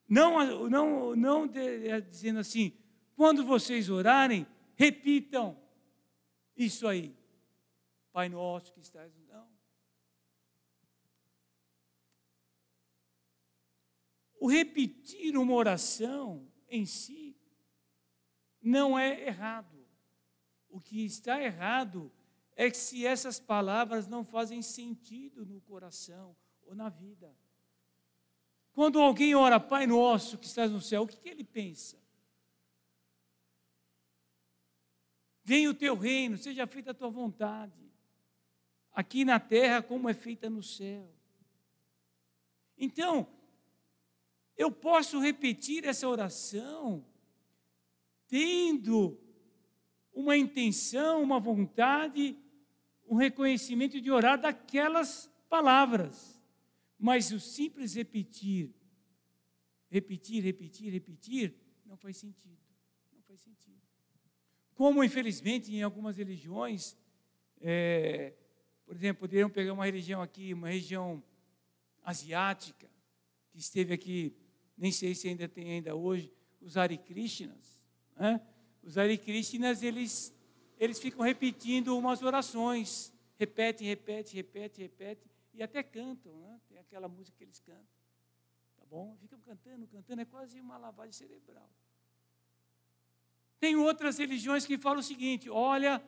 Não, 0.08 0.68
não, 0.68 1.16
não 1.16 1.50
é 1.54 2.00
dizendo 2.00 2.40
assim, 2.40 2.72
quando 3.14 3.44
vocês 3.44 3.88
orarem, 3.88 4.46
repitam 4.76 5.60
isso 6.56 6.86
aí. 6.86 7.16
Pai 8.12 8.28
nosso 8.28 8.72
que 8.72 8.80
estás 8.80 9.12
no 9.14 9.26
O 14.38 14.48
repetir 14.48 15.36
uma 15.36 15.54
oração 15.54 16.46
em 16.68 16.86
si 16.86 17.36
não 18.62 18.96
é 18.96 19.26
errado. 19.26 19.84
O 20.68 20.80
que 20.80 21.04
está 21.04 21.42
errado 21.42 22.12
é 22.54 22.70
que 22.70 22.76
se 22.76 23.04
essas 23.04 23.40
palavras 23.40 24.06
não 24.06 24.22
fazem 24.22 24.62
sentido 24.62 25.44
no 25.44 25.60
coração 25.62 26.36
ou 26.62 26.74
na 26.74 26.88
vida. 26.88 27.36
Quando 28.72 29.00
alguém 29.00 29.34
ora, 29.34 29.58
Pai 29.58 29.86
nosso 29.86 30.38
que 30.38 30.46
estás 30.46 30.70
no 30.70 30.80
céu, 30.80 31.02
o 31.02 31.08
que, 31.08 31.16
que 31.16 31.28
ele 31.28 31.42
pensa? 31.42 31.98
Venha 35.46 35.70
o 35.70 35.74
teu 35.74 35.94
reino, 35.94 36.36
seja 36.36 36.66
feita 36.66 36.90
a 36.90 36.94
tua 36.94 37.08
vontade, 37.08 37.88
aqui 38.90 39.24
na 39.24 39.38
terra 39.38 39.80
como 39.80 40.08
é 40.08 40.12
feita 40.12 40.50
no 40.50 40.60
céu. 40.60 41.08
Então, 42.76 43.28
eu 44.56 44.72
posso 44.72 45.20
repetir 45.20 45.84
essa 45.84 46.08
oração 46.08 47.06
tendo 48.26 49.16
uma 50.12 50.36
intenção, 50.36 51.22
uma 51.22 51.38
vontade, 51.38 52.36
um 53.06 53.14
reconhecimento 53.14 54.00
de 54.00 54.10
orar 54.10 54.40
daquelas 54.40 55.30
palavras. 55.48 56.42
Mas 56.98 57.30
o 57.30 57.38
simples 57.38 57.94
repetir, 57.94 58.74
repetir, 59.88 60.42
repetir, 60.42 60.92
repetir, 60.92 61.54
não 61.84 61.96
faz 61.96 62.16
sentido. 62.16 62.58
Não 63.12 63.22
faz 63.22 63.40
sentido. 63.40 63.75
Como, 64.76 65.02
infelizmente, 65.02 65.74
em 65.74 65.82
algumas 65.82 66.16
religiões, 66.16 66.96
é, 67.60 68.34
por 68.84 68.94
exemplo, 68.94 69.20
poderiam 69.20 69.50
pegar 69.50 69.72
uma 69.72 69.86
religião 69.86 70.22
aqui, 70.22 70.52
uma 70.52 70.68
região 70.68 71.22
asiática, 72.04 72.88
que 73.50 73.58
esteve 73.58 73.92
aqui 73.92 74.36
nem 74.76 74.92
sei 74.92 75.14
se 75.14 75.28
ainda 75.28 75.48
tem 75.48 75.72
ainda 75.72 75.94
hoje, 75.94 76.30
os 76.60 76.76
Hare 76.76 76.98
Krishnas. 76.98 77.80
Né? 78.14 78.40
Os 78.82 78.98
Hare 78.98 79.16
Krishnas, 79.16 79.82
eles, 79.82 80.34
eles 80.78 80.98
ficam 80.98 81.24
repetindo 81.24 81.96
umas 81.96 82.22
orações. 82.22 83.12
Repete, 83.38 83.82
repete, 83.82 84.36
repete, 84.36 84.82
repete. 84.82 85.30
E 85.54 85.62
até 85.62 85.82
cantam, 85.82 86.38
né? 86.38 86.60
Tem 86.68 86.78
aquela 86.78 87.08
música 87.08 87.36
que 87.38 87.44
eles 87.44 87.58
cantam. 87.60 87.86
Tá 88.76 88.84
bom? 88.84 89.16
Ficam 89.22 89.40
cantando, 89.40 89.86
cantando. 89.86 90.20
É 90.20 90.24
quase 90.26 90.60
uma 90.60 90.76
lavagem 90.76 91.12
cerebral. 91.12 91.70
Tem 93.66 93.74
outras 93.74 94.16
religiões 94.16 94.64
que 94.64 94.78
falam 94.78 95.00
o 95.00 95.02
seguinte: 95.02 95.50
olha, 95.50 96.00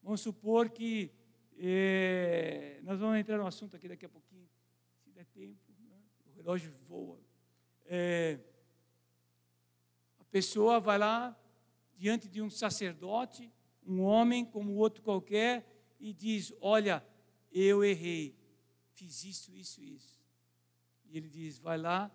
vamos 0.00 0.20
supor 0.20 0.70
que 0.70 1.10
é, 1.58 2.78
nós 2.84 3.00
vamos 3.00 3.18
entrar 3.18 3.36
no 3.36 3.48
assunto 3.48 3.74
aqui 3.74 3.88
daqui 3.88 4.06
a 4.06 4.08
pouquinho, 4.08 4.48
se 5.02 5.10
der 5.10 5.24
tempo, 5.24 5.72
né? 5.80 5.98
o 6.24 6.30
relógio 6.36 6.72
voa 6.88 7.18
é, 7.84 8.38
a 10.20 10.24
pessoa 10.30 10.78
vai 10.78 10.96
lá 10.98 11.36
diante 11.96 12.28
de 12.28 12.40
um 12.40 12.48
sacerdote, 12.48 13.52
um 13.84 14.02
homem 14.02 14.44
como 14.44 14.76
outro 14.76 15.02
qualquer, 15.02 15.66
e 15.98 16.12
diz: 16.12 16.54
Olha, 16.60 17.04
eu 17.50 17.82
errei, 17.82 18.38
fiz 18.92 19.24
isso, 19.24 19.52
isso, 19.52 19.82
isso. 19.82 20.22
E 21.06 21.16
ele 21.18 21.28
diz: 21.28 21.58
Vai 21.58 21.76
lá 21.76 22.08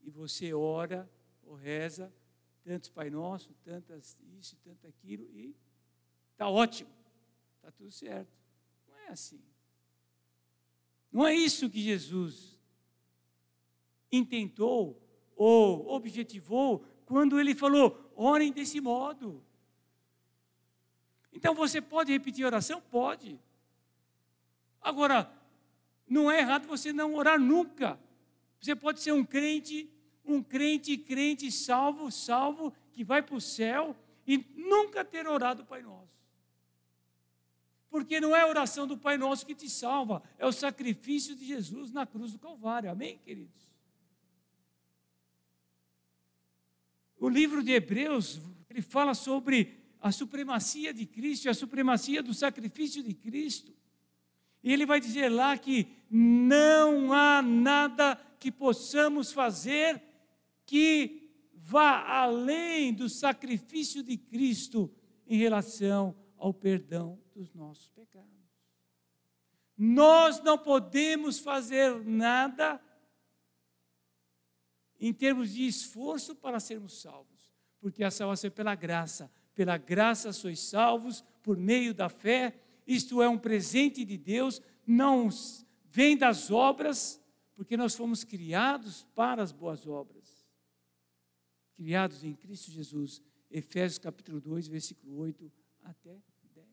e 0.00 0.12
você 0.12 0.54
ora 0.54 1.10
ou 1.42 1.56
reza, 1.56 2.14
tantos 2.68 2.90
Pai 2.90 3.08
Nosso, 3.08 3.54
tantas 3.64 4.18
isso, 4.38 4.54
tanto 4.62 4.86
aquilo, 4.86 5.26
e 5.32 5.56
está 6.32 6.50
ótimo, 6.50 6.90
está 7.56 7.72
tudo 7.72 7.90
certo. 7.90 8.30
Não 8.86 8.98
é 8.98 9.08
assim. 9.08 9.40
Não 11.10 11.26
é 11.26 11.34
isso 11.34 11.70
que 11.70 11.80
Jesus 11.80 12.60
intentou 14.12 15.02
ou 15.34 15.88
objetivou 15.88 16.84
quando 17.06 17.40
ele 17.40 17.54
falou: 17.54 18.12
orem 18.14 18.52
desse 18.52 18.82
modo. 18.82 19.42
Então 21.32 21.54
você 21.54 21.80
pode 21.80 22.12
repetir 22.12 22.44
a 22.44 22.48
oração? 22.48 22.82
Pode. 22.82 23.40
Agora, 24.78 25.32
não 26.06 26.30
é 26.30 26.40
errado 26.40 26.66
você 26.66 26.92
não 26.92 27.14
orar 27.14 27.40
nunca. 27.40 27.98
Você 28.60 28.76
pode 28.76 29.00
ser 29.00 29.12
um 29.12 29.24
crente, 29.24 29.90
um 30.28 30.42
crente, 30.42 30.96
crente, 30.96 31.50
salvo, 31.50 32.10
salvo, 32.10 32.72
que 32.92 33.02
vai 33.02 33.22
para 33.22 33.34
o 33.34 33.40
céu 33.40 33.96
e 34.26 34.44
nunca 34.54 35.04
ter 35.04 35.26
orado 35.26 35.62
o 35.62 35.66
Pai 35.66 35.82
Nosso. 35.82 36.18
Porque 37.90 38.20
não 38.20 38.36
é 38.36 38.42
a 38.42 38.46
oração 38.46 38.86
do 38.86 38.98
Pai 38.98 39.16
Nosso 39.16 39.46
que 39.46 39.54
te 39.54 39.68
salva, 39.68 40.22
é 40.38 40.46
o 40.46 40.52
sacrifício 40.52 41.34
de 41.34 41.46
Jesus 41.46 41.90
na 41.90 42.06
cruz 42.06 42.32
do 42.32 42.38
Calvário. 42.38 42.90
Amém, 42.90 43.18
queridos? 43.24 43.66
O 47.18 47.28
livro 47.28 47.62
de 47.62 47.72
Hebreus, 47.72 48.40
ele 48.68 48.82
fala 48.82 49.14
sobre 49.14 49.78
a 50.00 50.12
supremacia 50.12 50.92
de 50.92 51.06
Cristo, 51.06 51.48
a 51.48 51.54
supremacia 51.54 52.22
do 52.22 52.34
sacrifício 52.34 53.02
de 53.02 53.14
Cristo. 53.14 53.72
E 54.62 54.72
ele 54.72 54.84
vai 54.84 55.00
dizer 55.00 55.30
lá 55.30 55.56
que 55.56 55.88
não 56.10 57.12
há 57.12 57.40
nada 57.42 58.14
que 58.38 58.52
possamos 58.52 59.32
fazer 59.32 60.00
que 60.68 61.32
vá 61.54 62.06
além 62.06 62.92
do 62.92 63.08
sacrifício 63.08 64.02
de 64.02 64.18
Cristo 64.18 64.94
em 65.26 65.38
relação 65.38 66.14
ao 66.36 66.52
perdão 66.52 67.18
dos 67.34 67.54
nossos 67.54 67.88
pecados. 67.88 68.28
Nós 69.74 70.42
não 70.42 70.58
podemos 70.58 71.38
fazer 71.38 72.04
nada 72.04 72.78
em 75.00 75.10
termos 75.10 75.54
de 75.54 75.66
esforço 75.66 76.36
para 76.36 76.60
sermos 76.60 77.00
salvos, 77.00 77.50
porque 77.80 78.04
a 78.04 78.10
salvação 78.10 78.48
é 78.48 78.50
pela 78.50 78.74
graça. 78.74 79.32
Pela 79.54 79.78
graça 79.78 80.34
sois 80.34 80.60
salvos 80.60 81.24
por 81.42 81.56
meio 81.56 81.94
da 81.94 82.10
fé. 82.10 82.60
Isto 82.86 83.22
é 83.22 83.28
um 83.28 83.38
presente 83.38 84.04
de 84.04 84.18
Deus, 84.18 84.60
não 84.86 85.30
vem 85.86 86.14
das 86.14 86.50
obras, 86.50 87.18
porque 87.54 87.74
nós 87.74 87.94
fomos 87.94 88.22
criados 88.22 89.06
para 89.14 89.42
as 89.42 89.50
boas 89.50 89.86
obras. 89.86 90.17
Criados 91.78 92.24
em 92.24 92.34
Cristo 92.34 92.72
Jesus. 92.72 93.22
Efésios 93.48 93.98
capítulo 93.98 94.40
2, 94.40 94.66
versículo 94.66 95.16
8 95.18 95.50
até 95.84 96.20
10. 96.52 96.66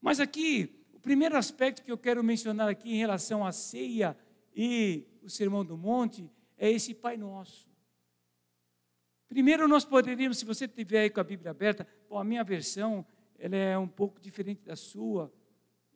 Mas 0.00 0.18
aqui, 0.18 0.84
o 0.92 0.98
primeiro 0.98 1.36
aspecto 1.36 1.84
que 1.84 1.92
eu 1.92 1.96
quero 1.96 2.22
mencionar 2.22 2.68
aqui 2.68 2.90
em 2.90 2.96
relação 2.96 3.46
à 3.46 3.52
ceia 3.52 4.18
e 4.56 5.06
o 5.22 5.30
Sermão 5.30 5.64
do 5.64 5.76
Monte 5.76 6.28
é 6.58 6.68
esse 6.68 6.92
Pai 6.92 7.16
Nosso. 7.16 7.70
Primeiro 9.28 9.68
nós 9.68 9.84
poderíamos, 9.84 10.36
se 10.36 10.44
você 10.44 10.66
tiver 10.66 11.02
aí 11.02 11.10
com 11.10 11.20
a 11.20 11.24
Bíblia 11.24 11.52
aberta, 11.52 11.86
bom, 12.08 12.18
a 12.18 12.24
minha 12.24 12.42
versão 12.42 13.06
ela 13.38 13.54
é 13.54 13.78
um 13.78 13.86
pouco 13.86 14.20
diferente 14.20 14.64
da 14.64 14.74
sua. 14.74 15.32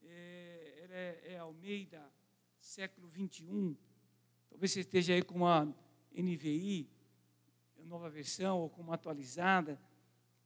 É, 0.04 0.80
ela 0.84 0.94
é, 0.94 1.22
é 1.32 1.38
Almeida, 1.38 2.00
século 2.60 3.08
21. 3.08 3.76
Talvez 4.48 4.70
você 4.70 4.80
esteja 4.80 5.12
aí 5.12 5.22
com 5.22 5.34
uma 5.34 5.74
NVI, 6.16 6.88
nova 7.84 8.10
versão, 8.10 8.60
ou 8.60 8.70
com 8.70 8.82
uma 8.82 8.94
atualizada. 8.94 9.80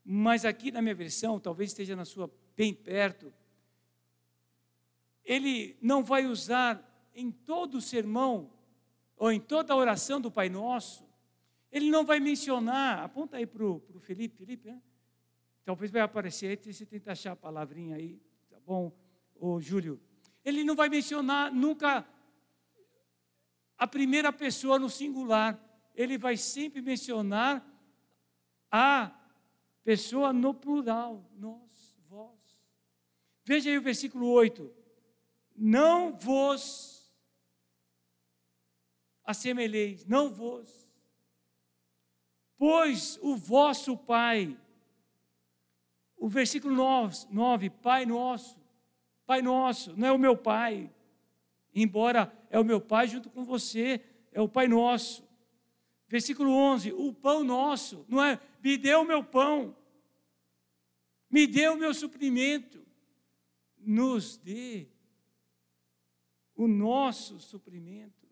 Mas 0.04 0.44
aqui 0.44 0.70
na 0.70 0.82
minha 0.82 0.94
versão, 0.94 1.40
talvez 1.40 1.70
esteja 1.70 1.96
na 1.96 2.04
sua 2.04 2.30
bem 2.56 2.74
perto, 2.74 3.32
ele 5.24 5.76
não 5.80 6.02
vai 6.02 6.26
usar 6.26 6.86
em 7.14 7.30
todo 7.30 7.78
o 7.78 7.80
sermão, 7.80 8.52
ou 9.16 9.30
em 9.30 9.40
toda 9.40 9.72
a 9.72 9.76
oração 9.76 10.20
do 10.20 10.30
Pai 10.30 10.48
Nosso, 10.48 11.06
ele 11.70 11.90
não 11.90 12.04
vai 12.04 12.18
mencionar, 12.18 13.02
aponta 13.02 13.36
aí 13.36 13.46
para 13.46 13.64
o 13.64 13.80
Felipe, 14.00 14.36
Felipe, 14.36 14.68
né? 14.68 14.80
talvez 15.64 15.90
vai 15.90 16.02
aparecer, 16.02 16.58
você 16.58 16.84
tenta 16.84 17.12
achar 17.12 17.32
a 17.32 17.36
palavrinha 17.36 17.96
aí, 17.96 18.20
tá 18.50 18.58
bom? 18.66 18.92
Ô 19.36 19.60
Júlio, 19.60 20.00
ele 20.44 20.64
não 20.64 20.74
vai 20.74 20.88
mencionar 20.88 21.52
nunca 21.52 22.04
a 23.80 23.86
primeira 23.86 24.32
pessoa 24.32 24.78
no 24.78 24.88
singular, 24.88 25.58
ele 25.96 26.16
vai 26.16 26.36
sempre 26.36 26.80
mencionar 26.80 27.66
a 28.70 29.10
pessoa 29.82 30.32
no 30.32 30.54
plural, 30.54 31.28
nós, 31.36 31.98
vós. 32.08 32.38
Veja 33.44 33.70
aí 33.70 33.76
o 33.76 33.82
versículo 33.82 34.28
8. 34.28 34.72
Não 35.56 36.16
vos 36.16 37.12
assemelheis, 39.24 40.06
não 40.06 40.30
vos 40.30 40.80
pois 42.60 43.18
o 43.22 43.34
vosso 43.36 43.96
Pai, 43.96 44.54
o 46.14 46.28
versículo 46.28 46.76
9, 47.30 47.70
Pai 47.70 48.04
nosso, 48.04 48.60
Pai 49.24 49.40
nosso, 49.40 49.96
não 49.96 50.06
é 50.06 50.12
o 50.12 50.18
meu 50.18 50.36
Pai, 50.36 50.92
embora 51.74 52.30
é 52.50 52.58
o 52.58 52.64
meu 52.64 52.80
Pai 52.80 53.06
junto 53.06 53.30
com 53.30 53.44
você, 53.44 54.04
é 54.32 54.40
o 54.40 54.48
Pai 54.48 54.66
nosso. 54.66 55.26
Versículo 56.08 56.50
11, 56.50 56.92
o 56.92 57.14
pão 57.14 57.44
nosso, 57.44 58.04
não 58.08 58.22
é, 58.22 58.40
me 58.62 58.76
dê 58.76 58.94
o 58.96 59.04
meu 59.04 59.22
pão, 59.22 59.76
me 61.30 61.46
dê 61.46 61.68
o 61.68 61.76
meu 61.76 61.94
suprimento, 61.94 62.84
nos 63.78 64.36
dê 64.36 64.88
o 66.56 66.66
nosso 66.66 67.38
suprimento. 67.38 68.28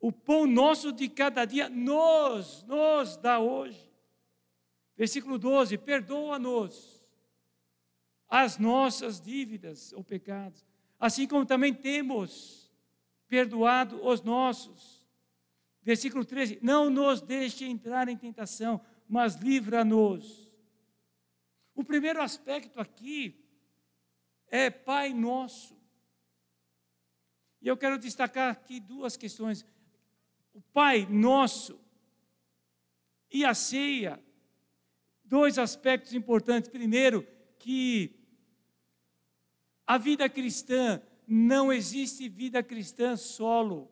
O 0.00 0.10
pão 0.10 0.46
nosso 0.46 0.90
de 0.90 1.08
cada 1.08 1.44
dia 1.44 1.68
nos, 1.68 2.64
nos 2.64 3.16
dá 3.18 3.38
hoje. 3.38 3.88
Versículo 4.96 5.38
12: 5.38 5.78
Perdoa-nos 5.78 6.99
as 8.30 8.56
nossas 8.58 9.20
dívidas 9.20 9.92
ou 9.92 10.04
pecados, 10.04 10.64
assim 11.00 11.26
como 11.26 11.44
também 11.44 11.74
temos 11.74 12.70
perdoado 13.26 14.00
os 14.06 14.22
nossos. 14.22 15.04
Versículo 15.82 16.24
13: 16.24 16.60
Não 16.62 16.88
nos 16.88 17.20
deixe 17.20 17.64
entrar 17.64 18.08
em 18.08 18.16
tentação, 18.16 18.80
mas 19.08 19.34
livra-nos. 19.34 20.48
O 21.74 21.82
primeiro 21.82 22.22
aspecto 22.22 22.80
aqui 22.80 23.44
é 24.46 24.70
Pai 24.70 25.12
Nosso. 25.12 25.76
E 27.60 27.66
eu 27.66 27.76
quero 27.76 27.98
destacar 27.98 28.52
aqui 28.52 28.78
duas 28.78 29.16
questões 29.16 29.66
o 30.52 30.60
Pai 30.60 31.06
Nosso 31.08 31.80
e 33.30 33.44
a 33.44 33.54
ceia, 33.54 34.22
dois 35.24 35.58
aspectos 35.58 36.12
importantes. 36.12 36.68
Primeiro, 36.68 37.26
que 37.58 38.19
a 39.90 39.98
vida 39.98 40.28
cristã 40.28 41.02
não 41.26 41.72
existe 41.72 42.28
vida 42.28 42.62
cristã 42.62 43.16
solo. 43.16 43.90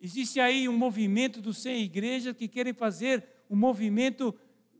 Existe 0.00 0.40
aí 0.40 0.66
um 0.66 0.78
movimento 0.78 1.42
dos 1.42 1.58
sem 1.58 1.82
igreja 1.82 2.32
que 2.32 2.48
querem 2.48 2.72
fazer 2.72 3.22
um 3.50 3.54
movimento 3.54 4.34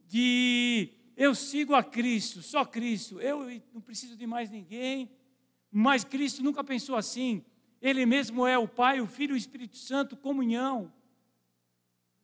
de 0.06 0.88
eu 1.14 1.34
sigo 1.34 1.74
a 1.74 1.84
Cristo, 1.84 2.40
só 2.40 2.64
Cristo, 2.64 3.20
eu 3.20 3.46
não 3.74 3.82
preciso 3.82 4.16
de 4.16 4.26
mais 4.26 4.50
ninguém, 4.50 5.10
mas 5.70 6.04
Cristo 6.04 6.42
nunca 6.42 6.64
pensou 6.64 6.96
assim. 6.96 7.44
Ele 7.82 8.06
mesmo 8.06 8.46
é 8.46 8.56
o 8.56 8.66
Pai, 8.66 8.98
o 9.02 9.06
Filho 9.06 9.32
e 9.32 9.34
o 9.34 9.36
Espírito 9.36 9.76
Santo, 9.76 10.16
comunhão. 10.16 10.90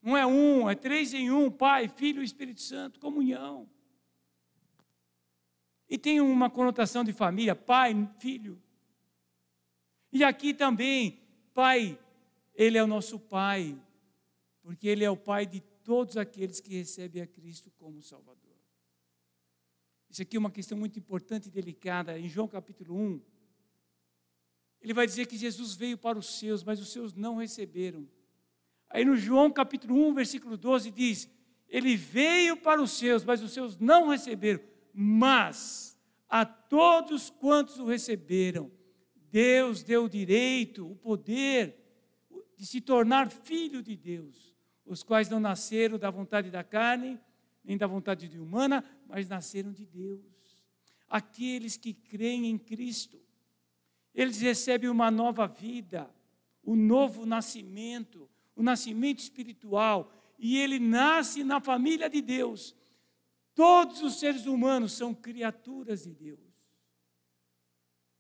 Não 0.01 0.17
é 0.17 0.27
um, 0.27 0.71
é 0.71 0.75
três 0.75 1.13
em 1.13 1.31
um, 1.31 1.51
Pai, 1.51 1.87
Filho 1.87 2.23
e 2.23 2.25
Espírito 2.25 2.63
Santo, 2.63 2.99
comunhão. 2.99 3.69
E 5.89 5.97
tem 5.97 6.21
uma 6.21 6.51
conotação 6.51 7.05
de 7.05 7.13
família, 7.13 7.55
pai, 7.55 7.95
filho. 8.19 8.61
E 10.13 10.25
aqui 10.25 10.53
também, 10.53 11.21
pai, 11.55 11.99
ele 12.55 12.79
é 12.79 12.83
o 12.83 12.87
nosso 12.87 13.19
pai, 13.19 13.79
porque 14.63 14.89
ele 14.89 15.05
é 15.05 15.11
o 15.11 15.17
pai 15.17 15.47
de 15.47 15.61
todos 15.61 16.17
aqueles 16.17 16.61
que 16.61 16.75
recebem 16.75 17.23
a 17.23 17.27
Cristo 17.27 17.71
como 17.79 18.03
Salvador. 18.03 18.57
Isso 20.11 20.23
aqui 20.23 20.37
é 20.37 20.41
uma 20.41 20.51
questão 20.51 20.77
muito 20.77 20.99
importante 20.99 21.47
e 21.47 21.51
delicada. 21.51 22.19
Em 22.19 22.29
João 22.29 22.49
capítulo 22.49 22.97
1, 22.97 23.21
ele 24.81 24.95
vai 24.95 25.07
dizer 25.07 25.27
que 25.27 25.37
Jesus 25.37 25.75
veio 25.75 25.99
para 25.99 26.19
os 26.19 26.39
seus, 26.39 26.65
mas 26.65 26.81
os 26.81 26.93
seus 26.93 27.15
não 27.15 27.37
receberam. 27.37 28.09
Aí 28.89 29.05
no 29.05 29.17
João 29.17 29.51
capítulo 29.51 29.95
1, 30.09 30.15
versículo 30.15 30.57
12 30.57 30.91
diz: 30.91 31.29
Ele 31.69 31.97
veio 31.97 32.57
para 32.57 32.81
os 32.81 32.93
seus, 32.93 33.25
mas 33.25 33.43
os 33.43 33.53
seus 33.53 33.77
não 33.79 34.09
receberam. 34.09 34.61
Mas 34.99 35.99
a 36.29 36.47
todos 36.47 37.29
quantos 37.29 37.79
o 37.79 37.85
receberam, 37.85 38.71
Deus 39.31 39.83
deu 39.83 40.05
o 40.05 40.09
direito, 40.09 40.91
o 40.91 40.97
poder 40.97 41.77
de 42.57 42.65
se 42.65 42.81
tornar 42.81 43.31
filho 43.31 43.83
de 43.83 43.95
Deus, 43.95 44.55
os 44.87 45.03
quais 45.03 45.29
não 45.29 45.39
nasceram 45.39 45.99
da 45.99 46.11
vontade 46.11 46.51
da 46.51 46.65
carne, 46.65 47.21
nem 47.63 47.77
da 47.77 47.87
vontade 47.87 48.29
de 48.29 48.39
humana, 48.39 48.83
mas 49.07 49.29
nasceram 49.29 49.73
de 49.73 49.85
Deus. 49.85 50.25
Aqueles 51.09 51.77
que 51.77 51.93
creem 51.93 52.47
em 52.47 52.57
Cristo 52.57 53.21
eles 54.17 54.41
recebem 54.41 54.89
uma 54.89 55.11
nova 55.11 55.47
vida, 55.47 56.11
o 56.63 56.73
um 56.73 56.77
novo 56.77 57.27
nascimento, 57.27 58.29
o 58.57 58.63
um 58.63 58.65
nascimento 58.65 59.19
espiritual, 59.19 60.11
e 60.39 60.57
ele 60.57 60.79
nasce 60.79 61.45
na 61.45 61.61
família 61.61 62.09
de 62.09 62.23
Deus. 62.23 62.75
Todos 63.57 64.03
os 64.03 64.21
seres 64.21 64.45
humanos 64.45 64.93
são 64.93 65.15
criaturas 65.15 66.05
de 66.05 66.13
Deus. 66.13 66.39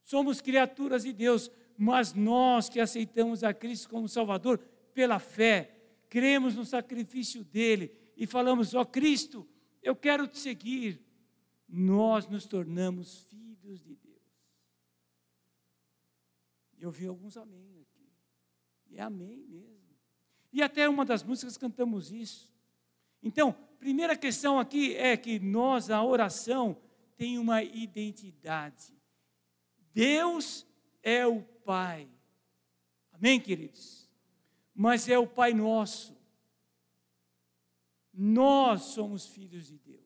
Somos 0.02 0.40
criaturas 0.40 1.02
de 1.02 1.12
Deus, 1.12 1.50
mas 1.76 2.14
nós 2.14 2.70
que 2.70 2.80
aceitamos 2.80 3.44
a 3.44 3.52
Cristo 3.52 3.90
como 3.90 4.08
Salvador 4.08 4.58
pela 4.94 5.18
fé, 5.18 5.76
cremos 6.08 6.56
no 6.56 6.64
sacrifício 6.64 7.44
dele 7.44 7.94
e 8.16 8.26
falamos: 8.26 8.72
Ó 8.72 8.80
oh, 8.80 8.86
Cristo, 8.86 9.46
eu 9.82 9.94
quero 9.94 10.26
te 10.26 10.38
seguir. 10.38 11.04
Nós 11.68 12.26
nos 12.26 12.46
tornamos 12.46 13.18
filhos 13.24 13.82
de 13.82 13.94
Deus. 13.94 14.22
Eu 16.78 16.90
vi 16.90 17.08
alguns 17.08 17.36
amém 17.36 17.80
aqui. 17.82 18.10
E 18.88 18.96
é 18.96 19.02
amém 19.02 19.44
mesmo. 19.46 19.98
E 20.50 20.62
até 20.62 20.88
uma 20.88 21.04
das 21.04 21.22
músicas 21.22 21.58
cantamos 21.58 22.10
isso. 22.10 22.50
Então, 23.22 23.54
primeira 23.78 24.16
questão 24.16 24.58
aqui 24.58 24.94
é 24.96 25.16
que 25.16 25.38
nós, 25.38 25.90
a 25.90 26.02
oração, 26.02 26.76
tem 27.16 27.38
uma 27.38 27.62
identidade. 27.62 28.94
Deus 29.92 30.66
é 31.02 31.26
o 31.26 31.42
Pai. 31.42 32.08
Amém, 33.12 33.40
queridos? 33.40 34.10
Mas 34.74 35.08
é 35.08 35.18
o 35.18 35.26
Pai 35.26 35.54
nosso. 35.54 36.16
Nós 38.12 38.82
somos 38.82 39.26
filhos 39.26 39.68
de 39.68 39.78
Deus. 39.78 40.04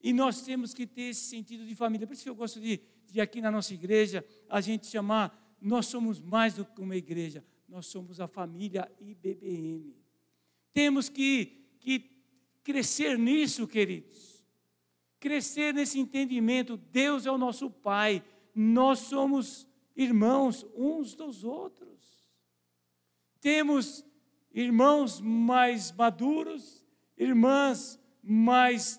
E 0.00 0.12
nós 0.12 0.42
temos 0.42 0.74
que 0.74 0.86
ter 0.86 1.02
esse 1.02 1.28
sentido 1.28 1.66
de 1.66 1.74
família. 1.74 2.06
Por 2.06 2.12
isso 2.12 2.24
que 2.24 2.28
eu 2.28 2.34
gosto 2.34 2.60
de, 2.60 2.80
de 3.06 3.20
aqui 3.20 3.40
na 3.40 3.50
nossa 3.50 3.72
igreja, 3.72 4.24
a 4.48 4.60
gente 4.60 4.86
chamar 4.86 5.44
nós 5.64 5.86
somos 5.86 6.20
mais 6.20 6.54
do 6.54 6.64
que 6.66 6.78
uma 6.78 6.94
igreja, 6.94 7.42
nós 7.66 7.86
somos 7.86 8.20
a 8.20 8.28
família 8.28 8.90
IBBM. 9.00 9.96
Temos 10.74 11.08
que, 11.08 11.70
que 11.80 11.98
crescer 12.64 13.18
nisso, 13.18 13.68
queridos. 13.68 14.44
Crescer 15.20 15.72
nesse 15.72 16.00
entendimento. 16.00 16.76
Deus 16.76 17.26
é 17.26 17.30
o 17.30 17.38
nosso 17.38 17.70
Pai, 17.70 18.24
nós 18.54 19.00
somos 19.00 19.68
irmãos 19.94 20.66
uns 20.74 21.14
dos 21.14 21.44
outros. 21.44 22.28
Temos 23.40 24.04
irmãos 24.52 25.20
mais 25.20 25.92
maduros, 25.92 26.84
irmãs 27.16 28.00
mais 28.22 28.98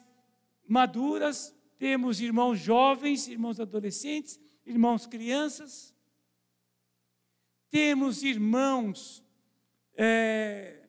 maduras, 0.67 1.53
temos 1.77 2.21
irmãos 2.21 2.59
jovens, 2.59 3.27
irmãos 3.27 3.59
adolescentes, 3.59 4.39
irmãos 4.65 5.05
crianças. 5.05 5.93
Temos 7.69 8.23
irmãos 8.23 9.23
é, 9.95 10.84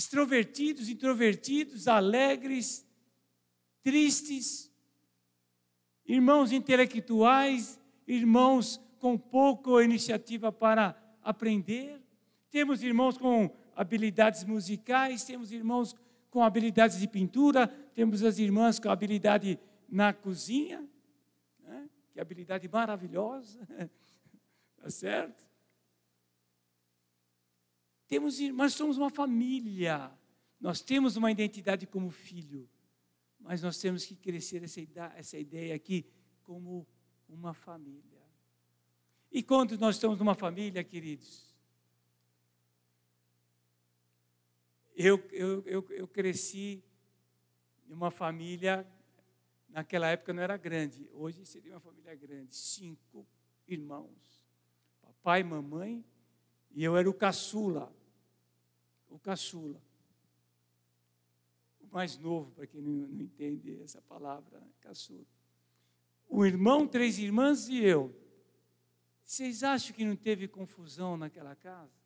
extrovertidos, 0.00 0.88
introvertidos, 0.88 1.86
alegres, 1.86 2.86
tristes, 3.82 4.72
irmãos 6.06 6.52
intelectuais, 6.52 7.78
irmãos 8.06 8.80
com 8.98 9.18
pouca 9.18 9.84
iniciativa 9.84 10.50
para 10.50 10.96
aprender. 11.22 12.00
Temos 12.50 12.82
irmãos 12.82 13.18
com 13.18 13.54
habilidades 13.76 14.42
musicais, 14.42 15.22
temos 15.24 15.52
irmãos 15.52 15.94
com 16.30 16.42
habilidades 16.42 16.98
de 16.98 17.06
pintura, 17.06 17.66
temos 17.94 18.22
as 18.22 18.38
irmãs 18.38 18.78
com 18.78 18.88
habilidade 18.88 19.60
na 19.86 20.14
cozinha, 20.14 20.82
né? 21.62 21.90
que 22.10 22.18
habilidade 22.18 22.66
maravilhosa, 22.68 23.60
tá 24.80 24.88
certo? 24.88 25.49
Temos, 28.10 28.38
nós 28.38 28.74
somos 28.74 28.98
uma 28.98 29.08
família, 29.08 30.12
nós 30.60 30.82
temos 30.82 31.16
uma 31.16 31.30
identidade 31.30 31.86
como 31.86 32.10
filho, 32.10 32.68
mas 33.38 33.62
nós 33.62 33.78
temos 33.78 34.04
que 34.04 34.16
crescer 34.16 34.62
essa, 34.62 34.80
essa 35.16 35.38
ideia 35.38 35.74
aqui 35.74 36.04
como 36.42 36.86
uma 37.28 37.54
família. 37.54 38.20
E 39.30 39.42
quando 39.42 39.78
nós 39.78 39.94
estamos 39.94 40.18
numa 40.18 40.34
família, 40.34 40.84
queridos, 40.84 41.48
Eu, 45.02 45.16
eu, 45.32 45.62
eu, 45.66 45.86
eu 45.92 46.06
cresci 46.06 46.84
em 47.88 47.92
uma 47.94 48.10
família, 48.10 48.86
naquela 49.66 50.08
época 50.08 50.34
não 50.34 50.42
era 50.42 50.58
grande, 50.58 51.08
hoje 51.14 51.46
seria 51.46 51.72
uma 51.72 51.80
família 51.80 52.14
grande, 52.14 52.54
cinco 52.54 53.26
irmãos, 53.66 54.44
papai, 55.00 55.42
mamãe, 55.42 56.04
e 56.72 56.84
eu 56.84 56.98
era 56.98 57.08
o 57.08 57.14
caçula, 57.14 57.90
o 59.10 59.18
caçula, 59.18 59.80
o 61.80 61.86
mais 61.92 62.16
novo, 62.16 62.52
para 62.52 62.66
quem 62.66 62.80
não, 62.80 63.20
entende 63.20 63.80
essa 63.82 64.00
palavra, 64.00 64.60
né? 64.60 64.68
caçula. 64.80 65.26
O 66.28 66.46
irmão, 66.46 66.86
três 66.86 67.18
irmãs 67.18 67.68
e 67.68 67.84
eu. 67.84 68.14
Vocês 69.24 69.62
acham 69.62 69.94
que 69.94 70.04
não 70.04 70.16
teve 70.16 70.48
confusão 70.48 71.16
naquela 71.16 71.54
casa? 71.54 72.00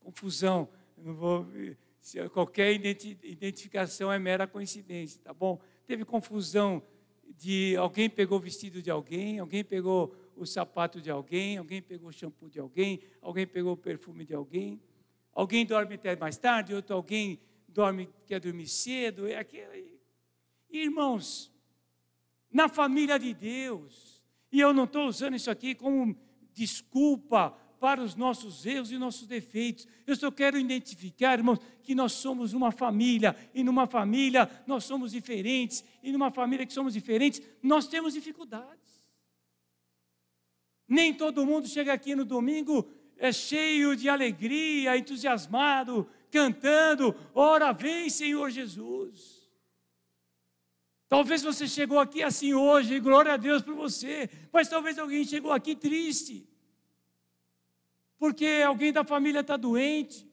Confusão 0.00 0.68
não 0.96 1.14
vou, 1.14 1.46
qualquer 2.32 2.72
identificação 2.72 4.12
é 4.12 4.18
mera 4.18 4.46
coincidência, 4.46 5.20
tá 5.22 5.32
bom? 5.32 5.60
Teve 5.86 6.04
confusão 6.04 6.82
de 7.36 7.76
alguém 7.76 8.10
pegou 8.10 8.38
o 8.38 8.40
vestido 8.40 8.82
de 8.82 8.90
alguém, 8.90 9.38
alguém 9.38 9.64
pegou 9.64 10.14
o 10.36 10.44
sapato 10.44 11.00
de 11.00 11.10
alguém, 11.10 11.56
alguém 11.56 11.80
pegou 11.80 12.08
o 12.08 12.12
shampoo 12.12 12.48
de 12.48 12.58
alguém, 12.58 13.00
alguém 13.20 13.46
pegou 13.46 13.72
o 13.72 13.76
perfume 13.76 14.24
de 14.24 14.34
alguém, 14.34 14.80
alguém 15.32 15.64
dorme 15.64 15.94
até 15.94 16.16
mais 16.16 16.36
tarde, 16.36 16.74
outro 16.74 16.94
alguém 16.94 17.40
dorme 17.68 18.08
quer 18.26 18.40
dormir 18.40 18.68
cedo, 18.68 19.26
é 19.26 19.36
aquele. 19.36 20.00
Irmãos, 20.70 21.50
na 22.50 22.68
família 22.68 23.18
de 23.18 23.32
Deus, 23.32 24.22
e 24.50 24.60
eu 24.60 24.72
não 24.72 24.84
estou 24.84 25.06
usando 25.06 25.34
isso 25.34 25.50
aqui 25.50 25.74
como 25.74 26.16
desculpa 26.52 27.50
para 27.80 28.00
os 28.00 28.14
nossos 28.14 28.64
erros 28.64 28.92
e 28.92 28.98
nossos 28.98 29.26
defeitos. 29.26 29.88
Eu 30.06 30.14
só 30.14 30.30
quero 30.30 30.56
identificar, 30.56 31.38
irmãos, 31.38 31.58
que 31.82 31.96
nós 31.96 32.12
somos 32.12 32.52
uma 32.52 32.70
família, 32.70 33.34
e 33.52 33.64
numa 33.64 33.88
família 33.88 34.48
nós 34.66 34.84
somos 34.84 35.10
diferentes, 35.10 35.84
e 36.02 36.12
numa 36.12 36.30
família 36.30 36.64
que 36.64 36.72
somos 36.72 36.92
diferentes, 36.92 37.42
nós 37.60 37.88
temos 37.88 38.12
dificuldades. 38.12 39.10
Nem 40.86 41.12
todo 41.12 41.44
mundo 41.44 41.66
chega 41.66 41.92
aqui 41.92 42.14
no 42.14 42.24
domingo 42.24 42.88
é 43.22 43.32
cheio 43.32 43.96
de 43.96 44.08
alegria, 44.08 44.96
entusiasmado, 44.96 46.08
cantando: 46.30 47.14
Ora, 47.34 47.72
vem, 47.72 48.10
Senhor 48.10 48.50
Jesus. 48.50 49.48
Talvez 51.08 51.42
você 51.42 51.66
chegou 51.66 51.98
aqui 51.98 52.22
assim 52.22 52.54
hoje, 52.54 52.94
e 52.94 53.00
glória 53.00 53.34
a 53.34 53.36
Deus 53.36 53.62
por 53.62 53.74
você, 53.74 54.28
mas 54.52 54.68
talvez 54.68 54.98
alguém 54.98 55.24
chegou 55.24 55.52
aqui 55.52 55.76
triste 55.76 56.52
porque 58.22 58.62
alguém 58.64 58.92
da 58.92 59.02
família 59.02 59.40
está 59.40 59.56
doente, 59.56 60.30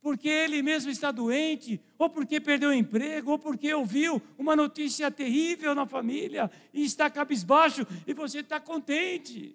porque 0.00 0.30
ele 0.30 0.62
mesmo 0.62 0.90
está 0.90 1.10
doente, 1.12 1.78
ou 1.98 2.08
porque 2.08 2.40
perdeu 2.40 2.70
o 2.70 2.72
emprego, 2.72 3.32
ou 3.32 3.38
porque 3.38 3.74
ouviu 3.74 4.22
uma 4.38 4.56
notícia 4.56 5.10
terrível 5.10 5.74
na 5.74 5.84
família 5.84 6.50
e 6.72 6.82
está 6.82 7.10
cabisbaixo 7.10 7.86
e 8.06 8.14
você 8.14 8.38
está 8.38 8.58
contente. 8.58 9.54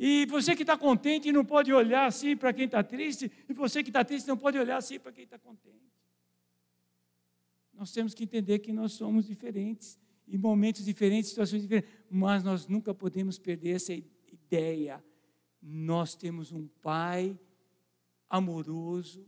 E 0.00 0.24
você 0.24 0.56
que 0.56 0.62
está 0.62 0.78
contente 0.78 1.30
não 1.30 1.44
pode 1.44 1.70
olhar 1.72 2.06
assim 2.06 2.34
para 2.34 2.52
quem 2.54 2.64
está 2.64 2.82
triste, 2.82 3.30
e 3.46 3.52
você 3.52 3.82
que 3.82 3.90
está 3.90 4.02
triste 4.02 4.26
não 4.26 4.36
pode 4.36 4.58
olhar 4.58 4.78
assim 4.78 4.98
para 4.98 5.12
quem 5.12 5.24
está 5.24 5.38
contente. 5.38 5.92
Nós 7.74 7.92
temos 7.92 8.14
que 8.14 8.24
entender 8.24 8.60
que 8.60 8.72
nós 8.72 8.92
somos 8.92 9.26
diferentes, 9.26 10.00
em 10.26 10.38
momentos 10.38 10.86
diferentes, 10.86 11.28
situações 11.28 11.60
diferentes, 11.60 11.90
mas 12.10 12.42
nós 12.42 12.66
nunca 12.66 12.94
podemos 12.94 13.38
perder 13.38 13.76
essa 13.76 13.92
ideia 13.92 15.04
nós 15.62 16.14
temos 16.14 16.52
um 16.52 16.66
Pai 16.80 17.38
amoroso, 18.28 19.26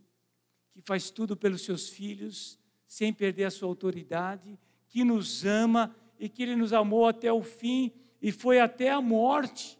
que 0.71 0.81
faz 0.81 1.11
tudo 1.11 1.37
pelos 1.37 1.63
seus 1.63 1.89
filhos, 1.89 2.59
sem 2.87 3.13
perder 3.13 3.45
a 3.45 3.51
sua 3.51 3.69
autoridade, 3.69 4.59
que 4.89 5.05
nos 5.05 5.45
ama 5.45 5.95
e 6.19 6.29
que 6.29 6.43
Ele 6.43 6.57
nos 6.57 6.73
amou 6.73 7.07
até 7.07 7.33
o 7.33 7.43
fim 7.43 7.93
e 8.21 8.31
foi 8.31 8.61
até 8.61 8.91
a 8.91 9.01
morte 9.01 9.79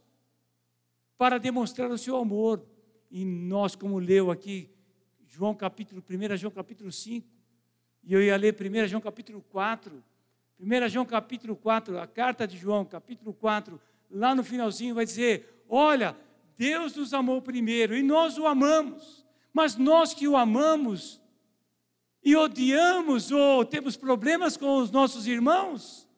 para 1.23 1.39
demonstrar 1.39 1.89
o 1.89 1.97
seu 1.97 2.17
amor. 2.17 2.67
E 3.09 3.25
nós, 3.25 3.77
como 3.77 4.01
leu 4.01 4.29
aqui, 4.29 4.69
João 5.25 5.55
capítulo 5.55 6.03
1, 6.03 6.37
João 6.37 6.51
capítulo 6.51 6.91
5, 6.91 7.25
e 8.03 8.13
eu 8.13 8.21
ia 8.21 8.37
ler 8.37 8.57
1 8.61 8.89
João 8.89 9.01
capítulo 9.01 9.41
4, 9.49 10.03
1 10.59 10.89
João 10.89 11.07
capítulo 11.07 11.55
4, 11.55 11.97
a 12.01 12.09
carta 12.09 12.45
de 12.45 12.59
João, 12.59 12.85
capítulo 12.85 13.33
4, 13.33 13.81
lá 14.11 14.35
no 14.35 14.43
finalzinho 14.43 14.97
vai 14.97 15.05
dizer: 15.05 15.63
Olha, 15.69 16.17
Deus 16.59 16.97
nos 16.97 17.15
amou 17.15 17.41
primeiro 17.41 17.97
e 17.97 18.03
nós 18.03 18.37
o 18.37 18.45
amamos, 18.45 19.25
mas 19.53 19.77
nós 19.77 20.13
que 20.13 20.27
o 20.27 20.37
amamos 20.37 21.23
e 22.21 22.35
odiamos 22.35 23.31
ou 23.31 23.65
temos 23.65 23.97
problemas 23.97 24.57
com 24.57 24.79
os 24.79 24.91
nossos 24.91 25.29
irmãos, 25.29 26.09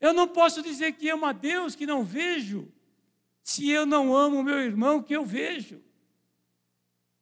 eu 0.00 0.12
não 0.12 0.26
posso 0.26 0.60
dizer 0.60 0.94
que 0.94 1.08
amo 1.08 1.24
a 1.24 1.30
Deus 1.30 1.76
que 1.76 1.86
não 1.86 2.02
vejo, 2.02 2.68
se 3.48 3.66
eu 3.70 3.86
não 3.86 4.14
amo 4.14 4.40
o 4.40 4.42
meu 4.42 4.58
irmão 4.58 5.02
que 5.02 5.16
eu 5.16 5.24
vejo. 5.24 5.82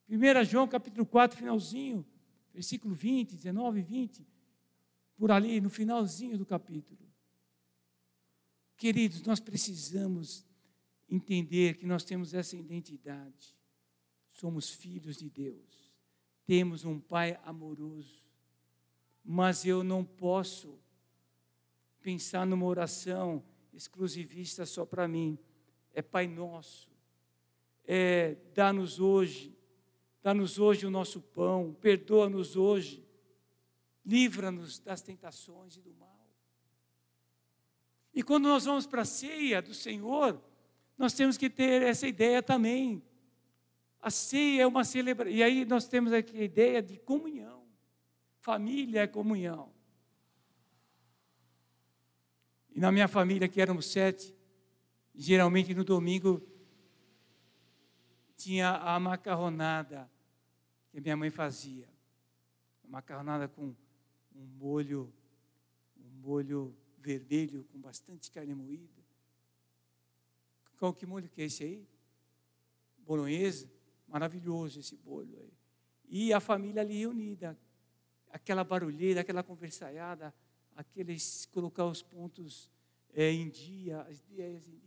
1 0.08 0.44
João 0.44 0.66
capítulo 0.66 1.06
4, 1.06 1.38
finalzinho, 1.38 2.04
versículo 2.52 2.96
20, 2.96 3.36
19 3.36 3.78
e 3.78 3.82
20, 3.84 4.26
por 5.16 5.30
ali, 5.30 5.60
no 5.60 5.70
finalzinho 5.70 6.36
do 6.36 6.44
capítulo. 6.44 6.98
Queridos, 8.76 9.22
nós 9.22 9.38
precisamos 9.38 10.44
entender 11.08 11.76
que 11.76 11.86
nós 11.86 12.02
temos 12.02 12.34
essa 12.34 12.56
identidade. 12.56 13.56
Somos 14.32 14.68
filhos 14.68 15.18
de 15.18 15.30
Deus. 15.30 15.94
Temos 16.44 16.84
um 16.84 16.98
Pai 16.98 17.38
amoroso. 17.44 18.28
Mas 19.24 19.64
eu 19.64 19.84
não 19.84 20.04
posso 20.04 20.76
pensar 22.02 22.44
numa 22.44 22.66
oração 22.66 23.44
exclusivista 23.72 24.66
só 24.66 24.84
para 24.84 25.06
mim. 25.06 25.38
É 25.96 26.02
Pai 26.02 26.26
Nosso. 26.26 26.90
É 27.86 28.36
dá-nos 28.54 29.00
hoje. 29.00 29.56
Dá-nos 30.22 30.58
hoje 30.58 30.84
o 30.84 30.90
nosso 30.90 31.22
pão. 31.22 31.74
Perdoa-nos 31.80 32.54
hoje. 32.54 33.02
Livra-nos 34.04 34.78
das 34.78 35.00
tentações 35.00 35.74
e 35.76 35.80
do 35.80 35.94
mal. 35.94 36.30
E 38.12 38.22
quando 38.22 38.44
nós 38.44 38.66
vamos 38.66 38.86
para 38.86 39.02
a 39.02 39.06
ceia 39.06 39.62
do 39.62 39.72
Senhor, 39.72 40.38
nós 40.98 41.14
temos 41.14 41.38
que 41.38 41.48
ter 41.48 41.80
essa 41.80 42.06
ideia 42.06 42.42
também. 42.42 43.02
A 43.98 44.10
ceia 44.10 44.64
é 44.64 44.66
uma 44.66 44.84
celebração. 44.84 45.34
E 45.34 45.42
aí 45.42 45.64
nós 45.64 45.88
temos 45.88 46.12
aqui 46.12 46.38
a 46.38 46.44
ideia 46.44 46.82
de 46.82 46.98
comunhão. 46.98 47.64
Família 48.38 49.00
é 49.00 49.06
comunhão. 49.06 49.72
E 52.74 52.80
na 52.80 52.92
minha 52.92 53.08
família, 53.08 53.48
que 53.48 53.62
éramos 53.62 53.86
sete, 53.86 54.35
geralmente 55.16 55.74
no 55.74 55.82
domingo 55.82 56.42
tinha 58.36 58.70
a 58.70 59.00
macarronada 59.00 60.10
que 60.90 61.00
minha 61.00 61.16
mãe 61.16 61.30
fazia. 61.30 61.88
Macarronada 62.84 63.48
com 63.48 63.74
um 64.34 64.46
molho, 64.58 65.12
um 65.96 66.20
molho 66.20 66.76
vermelho 66.98 67.64
com 67.72 67.80
bastante 67.80 68.30
carne 68.30 68.54
moída. 68.54 69.02
Qual 70.78 70.92
que 70.92 71.06
molho 71.06 71.28
que 71.28 71.42
é 71.42 71.46
esse 71.46 71.64
aí? 71.64 71.88
Bolonhesa? 72.98 73.70
Maravilhoso 74.06 74.80
esse 74.80 74.96
bolho 74.96 75.36
aí. 75.38 75.52
E 76.08 76.32
a 76.32 76.38
família 76.38 76.82
ali 76.82 76.98
reunida, 76.98 77.58
aquela 78.30 78.62
barulheira, 78.62 79.22
aquela 79.22 79.42
conversaiada, 79.42 80.32
aqueles 80.76 81.46
colocar 81.46 81.86
os 81.86 82.02
pontos 82.02 82.70
é, 83.12 83.32
em 83.32 83.48
dia, 83.48 84.02
as 84.02 84.20
ideias 84.20 84.68
em 84.68 84.76
dia. 84.76 84.85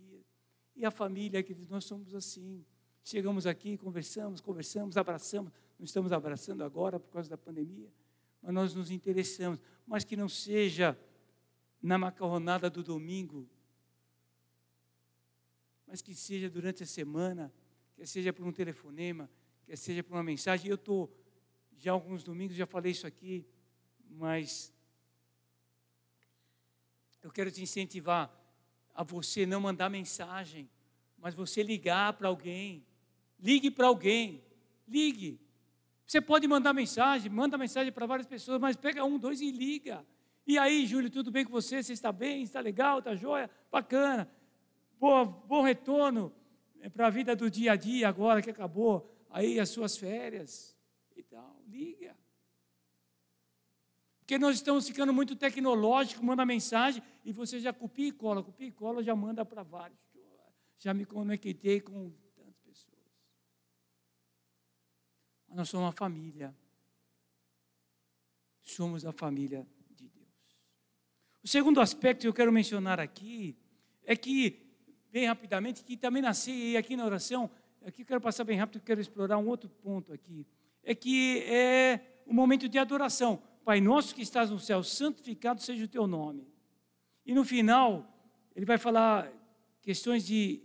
E 0.79 0.85
a 0.85 0.91
família, 0.91 1.43
queridos, 1.43 1.67
nós 1.67 1.83
somos 1.83 2.15
assim. 2.15 2.65
Chegamos 3.03 3.45
aqui, 3.45 3.77
conversamos, 3.77 4.39
conversamos, 4.39 4.95
abraçamos. 4.95 5.51
Não 5.77 5.83
estamos 5.83 6.13
abraçando 6.13 6.63
agora 6.63 6.97
por 6.97 7.11
causa 7.11 7.29
da 7.29 7.37
pandemia, 7.37 7.91
mas 8.41 8.53
nós 8.53 8.73
nos 8.73 8.89
interessamos. 8.89 9.61
Mas 9.85 10.05
que 10.05 10.15
não 10.15 10.29
seja 10.29 10.97
na 11.81 11.97
macarronada 11.97 12.69
do 12.69 12.81
domingo, 12.81 13.45
mas 15.85 16.01
que 16.01 16.15
seja 16.15 16.49
durante 16.49 16.81
a 16.83 16.85
semana, 16.85 17.53
que 17.97 18.05
seja 18.05 18.31
por 18.31 18.47
um 18.47 18.51
telefonema, 18.53 19.29
que 19.65 19.75
seja 19.75 20.01
por 20.01 20.13
uma 20.13 20.23
mensagem. 20.23 20.69
Eu 20.69 20.75
estou, 20.75 21.13
já 21.77 21.91
alguns 21.91 22.23
domingos 22.23 22.55
já 22.55 22.65
falei 22.65 22.93
isso 22.93 23.05
aqui, 23.05 23.45
mas 24.09 24.73
eu 27.21 27.29
quero 27.29 27.51
te 27.51 27.61
incentivar 27.61 28.33
a 28.99 29.03
você 29.03 29.45
não 29.45 29.61
mandar 29.61 29.89
mensagem, 29.89 30.69
mas 31.17 31.33
você 31.33 31.63
ligar 31.63 32.11
para 32.11 32.27
alguém. 32.27 32.85
Ligue 33.39 33.71
para 33.71 33.87
alguém. 33.87 34.43
Ligue. 34.85 35.39
Você 36.05 36.19
pode 36.19 36.45
mandar 36.49 36.73
mensagem, 36.73 37.31
manda 37.31 37.57
mensagem 37.57 37.93
para 37.93 38.05
várias 38.05 38.27
pessoas, 38.27 38.59
mas 38.59 38.75
pega 38.75 39.05
um, 39.05 39.17
dois 39.17 39.39
e 39.39 39.51
liga. 39.51 40.05
E 40.45 40.57
aí, 40.57 40.85
Júlio, 40.85 41.09
tudo 41.09 41.31
bem 41.31 41.45
com 41.45 41.51
você? 41.51 41.81
Você 41.81 41.93
está 41.93 42.11
bem? 42.11 42.43
Está 42.43 42.59
legal? 42.59 42.99
Está 42.99 43.15
joia? 43.15 43.49
Bacana. 43.71 44.29
Boa, 44.99 45.23
bom 45.23 45.61
retorno 45.61 46.33
é, 46.81 46.89
para 46.89 47.07
a 47.07 47.09
vida 47.09 47.33
do 47.37 47.49
dia 47.49 47.71
a 47.71 47.75
dia 47.77 48.09
agora 48.09 48.41
que 48.41 48.49
acabou 48.49 49.09
aí 49.29 49.61
as 49.61 49.69
suas 49.69 49.95
férias 49.95 50.77
e 51.15 51.23
tal. 51.23 51.55
Liga. 51.69 52.17
Porque 54.29 54.37
nós 54.37 54.57
estamos 54.57 54.87
ficando 54.87 55.11
muito 55.11 55.35
tecnológicos, 55.35 56.23
manda 56.23 56.45
mensagem 56.45 57.01
e 57.25 57.33
você 57.33 57.59
já 57.59 57.73
copia 57.73 58.09
e 58.09 58.11
cola, 58.11 58.43
copia 58.43 58.67
e 58.67 58.71
cola, 58.71 59.01
já 59.01 59.15
manda 59.15 59.43
para 59.43 59.63
vários. 59.63 59.97
Já 60.77 60.93
me 60.93 61.03
conectei 61.03 61.81
com 61.81 62.11
tantas 62.35 62.55
pessoas. 62.59 63.01
Mas 65.47 65.57
nós 65.57 65.67
somos 65.67 65.87
uma 65.87 65.91
família. 65.91 66.55
Somos 68.61 69.03
a 69.03 69.11
família 69.11 69.65
o 71.43 71.47
segundo 71.47 71.81
aspecto 71.81 72.21
que 72.21 72.27
eu 72.27 72.33
quero 72.33 72.51
mencionar 72.51 72.99
aqui 72.99 73.57
é 74.03 74.15
que, 74.15 74.61
bem 75.11 75.25
rapidamente, 75.25 75.83
que 75.83 75.97
também 75.97 76.21
nasci 76.21 76.77
aqui 76.77 76.95
na 76.95 77.03
oração, 77.03 77.49
aqui 77.83 78.03
eu 78.03 78.05
quero 78.05 78.21
passar 78.21 78.43
bem 78.43 78.59
rápido, 78.59 78.83
quero 78.83 79.01
explorar 79.01 79.39
um 79.39 79.47
outro 79.47 79.69
ponto 79.69 80.13
aqui, 80.13 80.45
é 80.83 80.93
que 80.93 81.41
é 81.45 82.21
o 82.27 82.33
momento 82.33 82.69
de 82.69 82.77
adoração. 82.77 83.41
Pai 83.69 83.79
nosso 83.79 84.15
que 84.15 84.23
estás 84.23 84.49
no 84.49 84.57
céu, 84.57 84.81
santificado 84.81 85.61
seja 85.61 85.85
o 85.85 85.87
teu 85.87 86.07
nome. 86.07 86.51
E 87.23 87.35
no 87.35 87.45
final, 87.45 88.03
ele 88.55 88.65
vai 88.65 88.79
falar 88.79 89.31
questões 89.79 90.25
de 90.25 90.59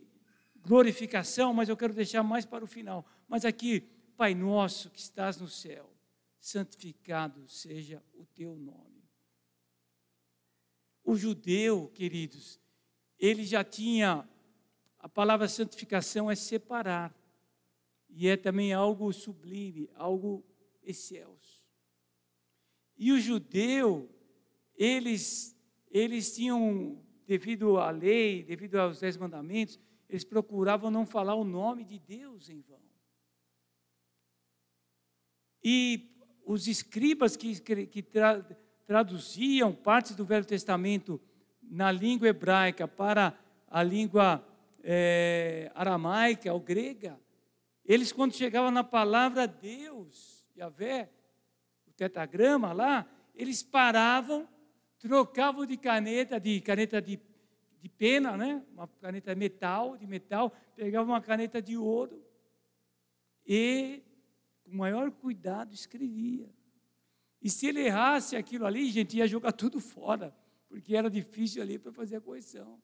glorificação, 0.57 1.53
mas 1.53 1.69
eu 1.69 1.77
quero 1.77 1.93
deixar 1.93 2.23
mais 2.23 2.47
para 2.47 2.65
o 2.65 2.67
final. 2.67 3.05
Mas 3.29 3.45
aqui, 3.45 3.83
Pai 4.17 4.35
nosso 4.35 4.89
que 4.89 4.99
estás 4.99 5.37
no 5.37 5.47
céu, 5.47 5.93
santificado 6.41 7.47
seja 7.47 8.03
o 8.15 8.25
teu 8.25 8.57
nome. 8.57 9.05
O 11.05 11.15
judeu, 11.15 11.89
queridos, 11.89 12.59
ele 13.19 13.45
já 13.45 13.63
tinha, 13.63 14.27
a 14.99 15.09
palavra 15.11 15.47
santificação 15.47 16.31
é 16.31 16.35
separar, 16.35 17.15
e 18.09 18.29
é 18.29 18.35
também 18.39 18.73
algo 18.73 19.13
sublime, 19.13 19.91
algo 19.95 20.43
excelso. 20.83 21.44
E 22.97 23.13
o 23.13 23.21
judeu, 23.21 24.09
eles, 24.77 25.57
eles 25.91 26.35
tinham, 26.35 27.03
devido 27.27 27.79
à 27.79 27.91
lei, 27.91 28.43
devido 28.43 28.77
aos 28.77 29.01
dez 29.01 29.17
mandamentos, 29.17 29.79
eles 30.09 30.25
procuravam 30.25 30.91
não 30.91 31.05
falar 31.05 31.35
o 31.35 31.45
nome 31.45 31.85
de 31.85 31.99
Deus 31.99 32.49
em 32.49 32.61
vão. 32.61 32.83
E 35.63 36.15
os 36.45 36.69
escribas 36.69 37.37
que, 37.37 37.59
que 37.87 38.03
tra, 38.03 38.43
traduziam 38.87 39.75
partes 39.75 40.15
do 40.15 40.25
Velho 40.25 40.45
Testamento 40.45 41.21
na 41.63 41.91
língua 41.91 42.29
hebraica 42.29 42.87
para 42.87 43.37
a 43.67 43.83
língua 43.83 44.47
é, 44.83 45.73
aramaica 45.75 46.53
ou 46.53 46.61
grega, 46.61 47.19
eles, 47.85 48.13
quando 48.13 48.35
chegavam 48.35 48.71
na 48.71 48.85
palavra 48.85 49.47
Deus, 49.47 50.47
Yahvé, 50.57 51.11
tetagrama 51.97 52.73
lá, 52.73 53.07
eles 53.35 53.63
paravam, 53.63 54.49
trocavam 54.99 55.67
de 55.67 55.77
caneta, 55.77 56.39
de 56.39 56.61
caneta 56.61 57.01
de, 57.01 57.21
de 57.81 57.89
pena, 57.89 58.37
né? 58.37 58.65
uma 58.73 58.89
caneta 58.89 59.35
metal, 59.35 59.97
de 59.97 60.07
metal, 60.07 60.55
pegavam 60.77 61.13
uma 61.13 61.21
caneta 61.21 61.61
de 61.61 61.77
ouro 61.77 62.25
e, 63.47 64.03
com 64.65 64.77
maior 64.77 65.11
cuidado, 65.11 65.75
escrevia. 65.75 66.49
E 67.43 67.51
se 67.51 67.67
ele 67.67 67.81
errasse 67.81 68.37
aquilo 68.37 68.65
ali, 68.65 68.91
gente, 68.91 69.19
ia 69.19 69.27
jogar 69.27 69.53
tudo 69.53 69.81
fora, 69.81 70.35
porque 70.69 70.97
era 70.97 71.11
difícil 71.11 71.63
ali 71.63 71.79
para 71.79 71.93
fazer 71.93 72.17
a 72.17 72.21
correção. 72.21 72.81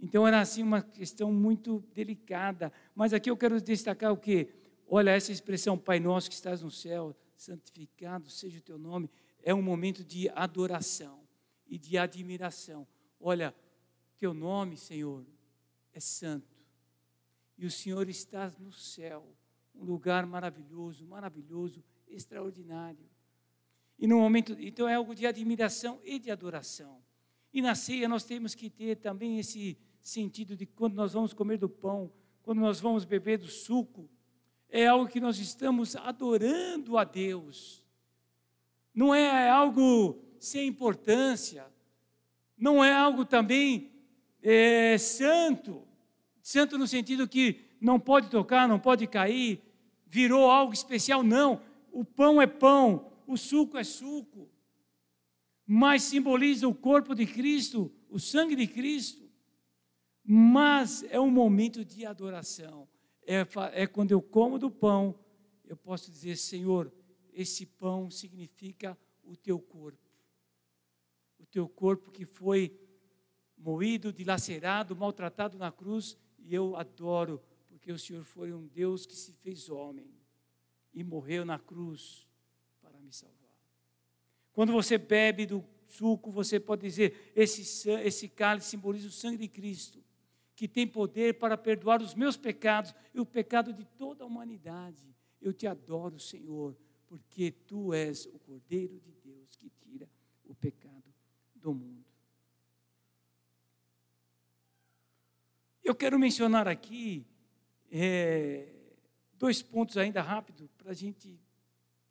Então 0.00 0.26
era 0.26 0.40
assim 0.40 0.62
uma 0.62 0.82
questão 0.82 1.30
muito 1.32 1.80
delicada. 1.94 2.72
Mas 2.94 3.12
aqui 3.12 3.30
eu 3.30 3.36
quero 3.36 3.60
destacar 3.60 4.12
o 4.12 4.16
que? 4.16 4.48
Olha, 4.88 5.10
essa 5.10 5.30
expressão, 5.30 5.78
Pai 5.78 6.00
nosso 6.00 6.28
que 6.28 6.34
estás 6.34 6.62
no 6.62 6.70
céu, 6.70 7.14
santificado 7.42 8.30
seja 8.30 8.58
o 8.58 8.62
teu 8.62 8.78
nome, 8.78 9.10
é 9.42 9.52
um 9.52 9.62
momento 9.62 10.04
de 10.04 10.28
adoração 10.30 11.20
e 11.66 11.76
de 11.76 11.98
admiração. 11.98 12.86
Olha, 13.18 13.54
teu 14.18 14.32
nome, 14.32 14.76
Senhor, 14.76 15.26
é 15.92 16.00
santo. 16.00 16.56
E 17.58 17.66
o 17.66 17.70
Senhor 17.70 18.08
está 18.08 18.52
no 18.58 18.72
céu, 18.72 19.26
um 19.74 19.84
lugar 19.84 20.24
maravilhoso, 20.24 21.04
maravilhoso, 21.04 21.82
extraordinário. 22.08 23.10
E 23.98 24.06
no 24.06 24.18
momento, 24.18 24.56
então 24.58 24.88
é 24.88 24.94
algo 24.94 25.14
de 25.14 25.26
admiração 25.26 26.00
e 26.04 26.18
de 26.18 26.30
adoração. 26.30 27.02
E 27.52 27.60
na 27.60 27.74
ceia 27.74 28.08
nós 28.08 28.24
temos 28.24 28.54
que 28.54 28.70
ter 28.70 28.96
também 28.96 29.38
esse 29.38 29.76
sentido 30.00 30.56
de 30.56 30.66
quando 30.66 30.94
nós 30.94 31.12
vamos 31.12 31.32
comer 31.32 31.58
do 31.58 31.68
pão, 31.68 32.12
quando 32.42 32.60
nós 32.60 32.80
vamos 32.80 33.04
beber 33.04 33.38
do 33.38 33.46
suco, 33.46 34.08
é 34.72 34.86
algo 34.86 35.06
que 35.06 35.20
nós 35.20 35.38
estamos 35.38 35.94
adorando 35.94 36.96
a 36.96 37.04
Deus. 37.04 37.84
Não 38.94 39.14
é 39.14 39.50
algo 39.50 40.18
sem 40.38 40.66
importância, 40.66 41.66
não 42.56 42.82
é 42.82 42.90
algo 42.90 43.22
também 43.26 43.92
é, 44.42 44.96
santo, 44.96 45.86
santo 46.42 46.78
no 46.78 46.88
sentido 46.88 47.28
que 47.28 47.60
não 47.78 48.00
pode 48.00 48.30
tocar, 48.30 48.66
não 48.66 48.80
pode 48.80 49.06
cair, 49.06 49.60
virou 50.06 50.50
algo 50.50 50.72
especial, 50.72 51.22
não. 51.22 51.60
O 51.92 52.02
pão 52.02 52.40
é 52.40 52.46
pão, 52.46 53.12
o 53.26 53.36
suco 53.36 53.76
é 53.76 53.84
suco, 53.84 54.48
mas 55.66 56.02
simboliza 56.02 56.66
o 56.66 56.74
corpo 56.74 57.14
de 57.14 57.26
Cristo, 57.26 57.92
o 58.08 58.18
sangue 58.18 58.56
de 58.56 58.66
Cristo. 58.66 59.22
Mas 60.24 61.04
é 61.10 61.20
um 61.20 61.30
momento 61.30 61.84
de 61.84 62.06
adoração. 62.06 62.88
É, 63.26 63.46
é 63.72 63.86
quando 63.86 64.12
eu 64.12 64.20
como 64.20 64.58
do 64.58 64.70
pão, 64.70 65.18
eu 65.64 65.76
posso 65.76 66.10
dizer, 66.10 66.36
Senhor, 66.36 66.92
esse 67.32 67.64
pão 67.64 68.10
significa 68.10 68.98
o 69.22 69.36
teu 69.36 69.58
corpo. 69.58 70.10
O 71.38 71.46
teu 71.46 71.68
corpo 71.68 72.10
que 72.10 72.24
foi 72.24 72.78
moído, 73.56 74.12
dilacerado, 74.12 74.96
maltratado 74.96 75.56
na 75.58 75.70
cruz, 75.70 76.16
e 76.38 76.54
eu 76.54 76.76
adoro, 76.76 77.42
porque 77.68 77.92
o 77.92 77.98
Senhor 77.98 78.24
foi 78.24 78.52
um 78.52 78.66
Deus 78.66 79.06
que 79.06 79.14
se 79.14 79.32
fez 79.32 79.68
homem 79.68 80.12
e 80.92 81.04
morreu 81.04 81.44
na 81.44 81.58
cruz 81.58 82.26
me 83.02 83.12
salvar. 83.12 83.38
Quando 84.52 84.72
você 84.72 84.96
bebe 84.96 85.44
do 85.46 85.64
suco, 85.86 86.30
você 86.30 86.58
pode 86.58 86.82
dizer: 86.82 87.32
esse, 87.36 87.88
esse 87.90 88.28
cálice 88.28 88.70
simboliza 88.70 89.08
o 89.08 89.12
sangue 89.12 89.36
de 89.36 89.48
Cristo, 89.48 90.01
que 90.62 90.68
tem 90.68 90.86
poder 90.86 91.40
para 91.40 91.58
perdoar 91.58 92.00
os 92.00 92.14
meus 92.14 92.36
pecados 92.36 92.94
e 93.12 93.18
o 93.18 93.26
pecado 93.26 93.72
de 93.72 93.84
toda 93.84 94.22
a 94.22 94.26
humanidade. 94.28 95.04
Eu 95.40 95.52
te 95.52 95.66
adoro, 95.66 96.20
Senhor, 96.20 96.76
porque 97.08 97.50
tu 97.50 97.92
és 97.92 98.26
o 98.26 98.38
Cordeiro 98.38 99.00
de 99.00 99.10
Deus 99.24 99.56
que 99.56 99.68
tira 99.68 100.08
o 100.44 100.54
pecado 100.54 101.12
do 101.56 101.74
mundo. 101.74 102.04
Eu 105.82 105.96
quero 105.96 106.16
mencionar 106.16 106.68
aqui 106.68 107.26
é, 107.90 108.72
dois 109.34 109.60
pontos 109.60 109.96
ainda 109.96 110.22
rápido 110.22 110.70
para 110.78 110.92
a 110.92 110.94
gente 110.94 111.40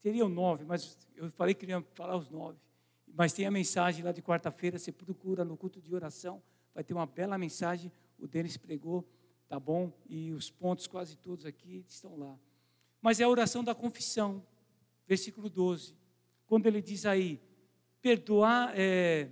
Teriam 0.01 0.27
nove, 0.27 0.65
mas 0.65 0.97
eu 1.15 1.29
falei 1.29 1.53
que 1.53 1.61
queria 1.61 1.79
falar 1.93 2.17
os 2.17 2.29
nove. 2.29 2.59
Mas 3.07 3.31
tem 3.31 3.45
a 3.45 3.51
mensagem 3.51 4.03
lá 4.03 4.11
de 4.11 4.21
quarta-feira, 4.21 4.77
você 4.77 4.91
procura 4.91 5.45
no 5.45 5.55
culto 5.55 5.79
de 5.79 5.95
oração, 5.95 6.41
vai 6.73 6.83
ter 6.83 6.93
uma 6.93 7.05
bela 7.05 7.37
mensagem, 7.37 7.91
o 8.21 8.27
Denis 8.27 8.55
pregou, 8.55 9.05
tá 9.49 9.59
bom? 9.59 9.91
E 10.07 10.31
os 10.31 10.49
pontos 10.49 10.87
quase 10.87 11.17
todos 11.17 11.45
aqui 11.45 11.83
estão 11.87 12.15
lá. 12.17 12.39
Mas 13.01 13.19
é 13.19 13.23
a 13.23 13.29
oração 13.29 13.63
da 13.63 13.73
confissão, 13.73 14.45
versículo 15.07 15.49
12. 15.49 15.95
Quando 16.45 16.67
ele 16.67 16.81
diz 16.81 17.05
aí, 17.05 17.41
perdoar, 18.01 18.73
é, 18.77 19.31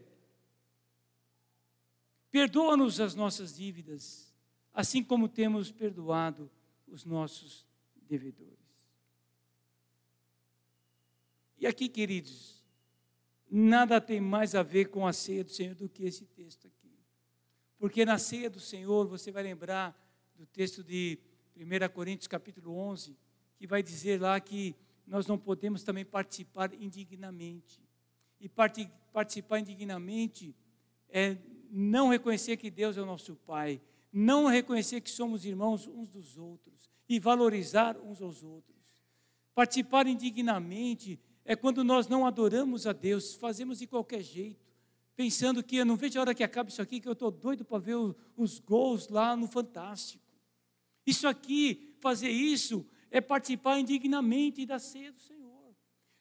perdoa-nos 2.31 2.99
as 2.99 3.13
nossas 3.13 3.55
dívidas, 3.55 4.33
assim 4.73 5.03
como 5.03 5.29
temos 5.29 5.71
perdoado 5.71 6.49
os 6.87 7.05
nossos 7.05 7.67
devedores. 8.07 8.57
E 11.59 11.67
aqui, 11.67 11.89
queridos, 11.89 12.63
nada 13.51 13.99
tem 13.99 14.21
mais 14.21 14.55
a 14.55 14.63
ver 14.63 14.85
com 14.85 15.05
a 15.05 15.11
ceia 15.11 15.43
do 15.43 15.51
Senhor 15.51 15.75
do 15.75 15.89
que 15.89 16.05
esse 16.05 16.25
texto 16.25 16.67
aqui. 16.67 16.78
Porque 17.79 18.03
na 18.03 18.17
ceia 18.17 18.49
do 18.49 18.59
Senhor, 18.59 19.07
você 19.07 19.31
vai 19.31 19.41
lembrar 19.41 19.97
do 20.35 20.45
texto 20.45 20.83
de 20.83 21.17
1 21.55 21.93
Coríntios 21.93 22.27
capítulo 22.27 22.77
11, 22.77 23.17
que 23.57 23.65
vai 23.65 23.81
dizer 23.81 24.21
lá 24.21 24.37
que 24.39 24.75
nós 25.07 25.25
não 25.25 25.37
podemos 25.37 25.81
também 25.81 26.03
participar 26.03 26.73
indignamente. 26.73 27.81
E 28.39 28.49
participar 28.49 29.59
indignamente 29.59 30.53
é 31.09 31.37
não 31.71 32.09
reconhecer 32.09 32.57
que 32.57 32.69
Deus 32.69 32.97
é 32.97 33.01
o 33.01 33.05
nosso 33.05 33.35
Pai, 33.35 33.81
não 34.11 34.47
reconhecer 34.47 34.99
que 34.99 35.09
somos 35.09 35.45
irmãos 35.45 35.87
uns 35.87 36.09
dos 36.09 36.37
outros 36.37 36.89
e 37.07 37.17
valorizar 37.17 37.97
uns 37.97 38.21
aos 38.21 38.43
outros. 38.43 38.77
Participar 39.55 40.05
indignamente 40.05 41.17
é 41.45 41.55
quando 41.55 41.83
nós 41.83 42.07
não 42.07 42.25
adoramos 42.25 42.85
a 42.85 42.91
Deus, 42.91 43.35
fazemos 43.35 43.79
de 43.79 43.87
qualquer 43.87 44.21
jeito, 44.21 44.68
pensando 45.19 45.61
que 45.61 45.75
eu 45.75 45.85
não 45.85 45.97
vejo 45.97 46.17
a 46.17 46.21
hora 46.21 46.33
que 46.33 46.45
acabe 46.45 46.71
isso 46.71 46.81
aqui, 46.81 47.01
que 47.01 47.07
eu 47.09 47.11
estou 47.11 47.29
doido 47.29 47.65
para 47.65 47.77
ver 47.77 47.97
os 48.37 48.57
gols 48.57 49.09
lá 49.09 49.35
no 49.35 49.49
Fantástico. 49.49 50.23
Isso 51.05 51.27
aqui, 51.27 51.93
fazer 51.99 52.29
isso, 52.29 52.87
é 53.11 53.19
participar 53.19 53.77
indignamente 53.77 54.65
da 54.65 54.79
ceia 54.79 55.11
do 55.11 55.19
Senhor. 55.19 55.75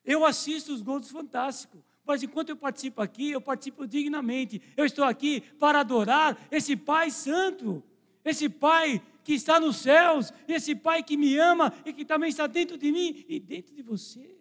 Eu 0.04 0.26
assisto 0.26 0.74
os 0.74 0.82
gols 0.82 1.02
do 1.02 1.12
Fantástico, 1.12 1.80
mas 2.04 2.24
enquanto 2.24 2.48
eu 2.48 2.56
participo 2.56 3.00
aqui, 3.00 3.30
eu 3.30 3.40
participo 3.40 3.86
dignamente. 3.86 4.60
Eu 4.76 4.84
estou 4.84 5.04
aqui 5.04 5.42
para 5.60 5.78
adorar 5.78 6.36
esse 6.50 6.74
Pai 6.74 7.12
Santo, 7.12 7.80
esse 8.24 8.48
Pai 8.48 9.00
que 9.22 9.32
está 9.32 9.60
nos 9.60 9.76
céus, 9.76 10.32
esse 10.48 10.74
Pai 10.74 11.04
que 11.04 11.16
me 11.16 11.36
ama 11.36 11.72
e 11.86 11.92
que 11.92 12.04
também 12.04 12.30
está 12.30 12.48
dentro 12.48 12.76
de 12.76 12.90
mim 12.90 13.24
e 13.28 13.38
dentro 13.38 13.72
de 13.76 13.80
você. 13.80 14.37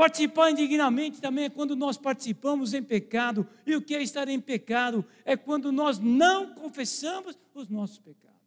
Participar 0.00 0.50
indignamente 0.50 1.20
também 1.20 1.44
é 1.44 1.50
quando 1.50 1.76
nós 1.76 1.98
participamos 1.98 2.72
em 2.72 2.82
pecado. 2.82 3.46
E 3.66 3.76
o 3.76 3.82
que 3.82 3.94
é 3.94 4.02
estar 4.02 4.30
em 4.30 4.40
pecado? 4.40 5.04
É 5.26 5.36
quando 5.36 5.70
nós 5.70 5.98
não 5.98 6.54
confessamos 6.54 7.38
os 7.52 7.68
nossos 7.68 7.98
pecados. 7.98 8.40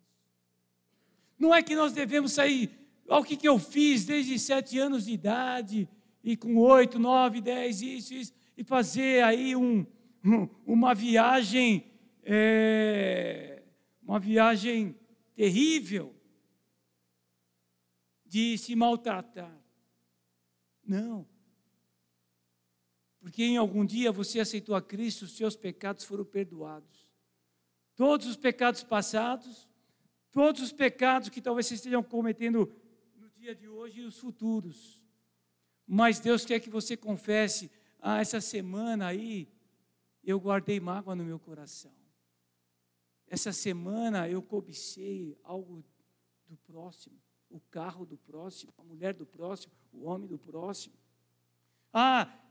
Não 1.37 1.53
é 1.53 1.61
que 1.61 1.75
nós 1.75 1.93
devemos 1.93 2.31
sair, 2.31 2.71
ao 3.07 3.23
que, 3.23 3.37
que 3.37 3.47
eu 3.47 3.59
fiz 3.59 4.03
desde 4.03 4.39
sete 4.39 4.79
anos 4.79 5.05
de 5.05 5.11
idade, 5.11 5.87
e 6.23 6.35
com 6.35 6.57
oito, 6.57 6.97
nove, 6.97 7.39
dez, 7.39 7.83
isso, 7.83 8.15
isso, 8.15 8.33
e 8.57 8.63
fazer 8.63 9.23
aí 9.23 9.55
um, 9.55 9.85
uma 10.65 10.95
viagem, 10.95 11.85
é, 12.23 13.61
uma 14.01 14.17
viagem 14.17 14.95
terrível 15.35 16.15
de 18.25 18.57
se 18.57 18.75
maltratar. 18.75 19.55
Não. 20.83 21.31
Porque 23.23 23.41
em 23.41 23.55
algum 23.55 23.85
dia 23.85 24.11
você 24.11 24.41
aceitou 24.41 24.75
a 24.75 24.81
Cristo, 24.81 25.21
os 25.21 25.37
seus 25.37 25.55
pecados 25.55 26.03
foram 26.03 26.25
perdoados. 26.25 27.09
Todos 27.95 28.27
os 28.27 28.35
pecados 28.35 28.83
passados, 28.83 29.69
todos 30.29 30.61
os 30.61 30.73
pecados 30.73 31.29
que 31.29 31.41
talvez 31.41 31.67
você 31.67 31.75
estejam 31.75 32.03
cometendo 32.03 32.69
no 33.15 33.29
dia 33.29 33.55
de 33.55 33.65
hoje 33.65 34.01
e 34.01 34.03
os 34.03 34.19
futuros. 34.19 35.01
Mas 35.87 36.19
Deus 36.19 36.43
quer 36.43 36.59
que 36.59 36.69
você 36.69 36.97
confesse: 36.97 37.71
ah, 38.01 38.19
essa 38.19 38.41
semana 38.41 39.07
aí 39.07 39.47
eu 40.21 40.37
guardei 40.37 40.81
mágoa 40.81 41.15
no 41.15 41.23
meu 41.23 41.39
coração. 41.39 41.95
Essa 43.25 43.53
semana 43.53 44.27
eu 44.27 44.41
cobicei 44.41 45.39
algo 45.45 45.81
do 46.45 46.57
próximo, 46.57 47.17
o 47.49 47.61
carro 47.71 48.05
do 48.05 48.17
próximo, 48.17 48.73
a 48.77 48.83
mulher 48.83 49.13
do 49.13 49.25
próximo, 49.25 49.71
o 49.93 50.07
homem 50.07 50.27
do 50.27 50.37
próximo. 50.37 50.95
Ah, 51.93 52.42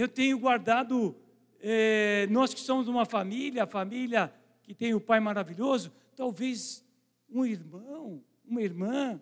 eu 0.00 0.08
tenho 0.08 0.38
guardado, 0.38 1.16
é, 1.60 2.26
nós 2.30 2.52
que 2.52 2.60
somos 2.60 2.88
uma 2.88 3.04
família, 3.04 3.64
a 3.64 3.66
família 3.66 4.32
que 4.62 4.74
tem 4.74 4.94
o 4.94 5.00
pai 5.00 5.20
maravilhoso, 5.20 5.92
talvez 6.14 6.84
um 7.28 7.44
irmão, 7.44 8.22
uma 8.44 8.62
irmã, 8.62 9.20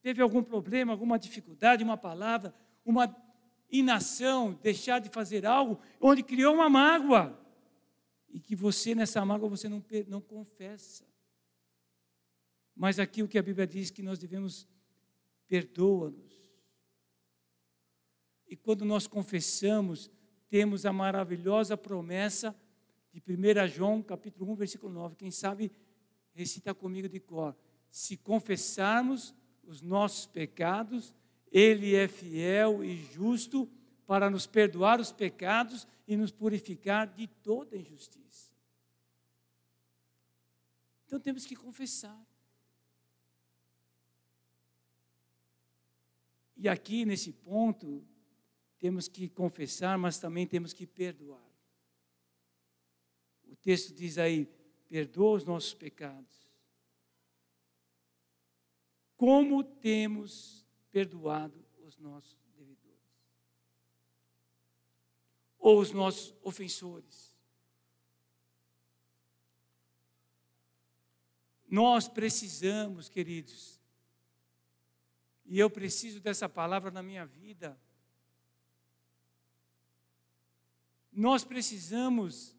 teve 0.00 0.20
algum 0.20 0.42
problema, 0.42 0.92
alguma 0.92 1.18
dificuldade, 1.18 1.84
uma 1.84 1.96
palavra, 1.96 2.54
uma 2.84 3.14
inação, 3.70 4.58
deixar 4.62 4.98
de 4.98 5.08
fazer 5.08 5.46
algo, 5.46 5.80
onde 6.00 6.22
criou 6.22 6.54
uma 6.54 6.68
mágoa. 6.68 7.38
E 8.28 8.40
que 8.40 8.56
você, 8.56 8.94
nessa 8.94 9.24
mágoa, 9.24 9.48
você 9.48 9.68
não, 9.68 9.82
não 10.08 10.20
confessa. 10.20 11.04
Mas 12.74 12.98
aqui 12.98 13.22
o 13.22 13.28
que 13.28 13.38
a 13.38 13.42
Bíblia 13.42 13.66
diz 13.66 13.90
que 13.90 14.02
nós 14.02 14.18
devemos 14.18 14.66
perdoa-nos. 15.46 16.31
E 18.52 18.56
quando 18.56 18.84
nós 18.84 19.06
confessamos, 19.06 20.10
temos 20.50 20.84
a 20.84 20.92
maravilhosa 20.92 21.74
promessa 21.74 22.54
de 23.10 23.18
1 23.26 23.66
João, 23.66 24.02
capítulo 24.02 24.52
1, 24.52 24.56
versículo 24.56 24.92
9. 24.92 25.16
Quem 25.16 25.30
sabe 25.30 25.72
recita 26.34 26.74
comigo 26.74 27.08
de 27.08 27.18
cor. 27.18 27.56
Se 27.88 28.14
confessarmos 28.14 29.34
os 29.64 29.80
nossos 29.80 30.26
pecados, 30.26 31.14
ele 31.50 31.94
é 31.94 32.06
fiel 32.06 32.84
e 32.84 32.94
justo 32.94 33.66
para 34.06 34.28
nos 34.28 34.46
perdoar 34.46 35.00
os 35.00 35.10
pecados 35.10 35.88
e 36.06 36.14
nos 36.14 36.30
purificar 36.30 37.06
de 37.06 37.26
toda 37.26 37.74
injustiça. 37.74 38.52
Então 41.06 41.18
temos 41.18 41.46
que 41.46 41.56
confessar. 41.56 42.22
E 46.54 46.68
aqui 46.68 47.06
nesse 47.06 47.32
ponto, 47.32 48.06
temos 48.82 49.06
que 49.06 49.28
confessar, 49.28 49.96
mas 49.96 50.18
também 50.18 50.44
temos 50.44 50.72
que 50.72 50.88
perdoar. 50.88 51.48
O 53.46 53.54
texto 53.54 53.94
diz 53.94 54.18
aí: 54.18 54.44
perdoa 54.88 55.36
os 55.36 55.44
nossos 55.44 55.72
pecados. 55.72 56.50
Como 59.16 59.62
temos 59.62 60.66
perdoado 60.90 61.64
os 61.86 61.96
nossos 61.96 62.36
devedores? 62.56 62.98
Ou 65.60 65.78
os 65.78 65.92
nossos 65.92 66.34
ofensores? 66.42 67.32
Nós 71.68 72.08
precisamos, 72.08 73.08
queridos, 73.08 73.80
e 75.46 75.60
eu 75.60 75.70
preciso 75.70 76.18
dessa 76.20 76.48
palavra 76.48 76.90
na 76.90 77.00
minha 77.00 77.24
vida 77.24 77.80
nós 81.22 81.44
precisamos 81.44 82.52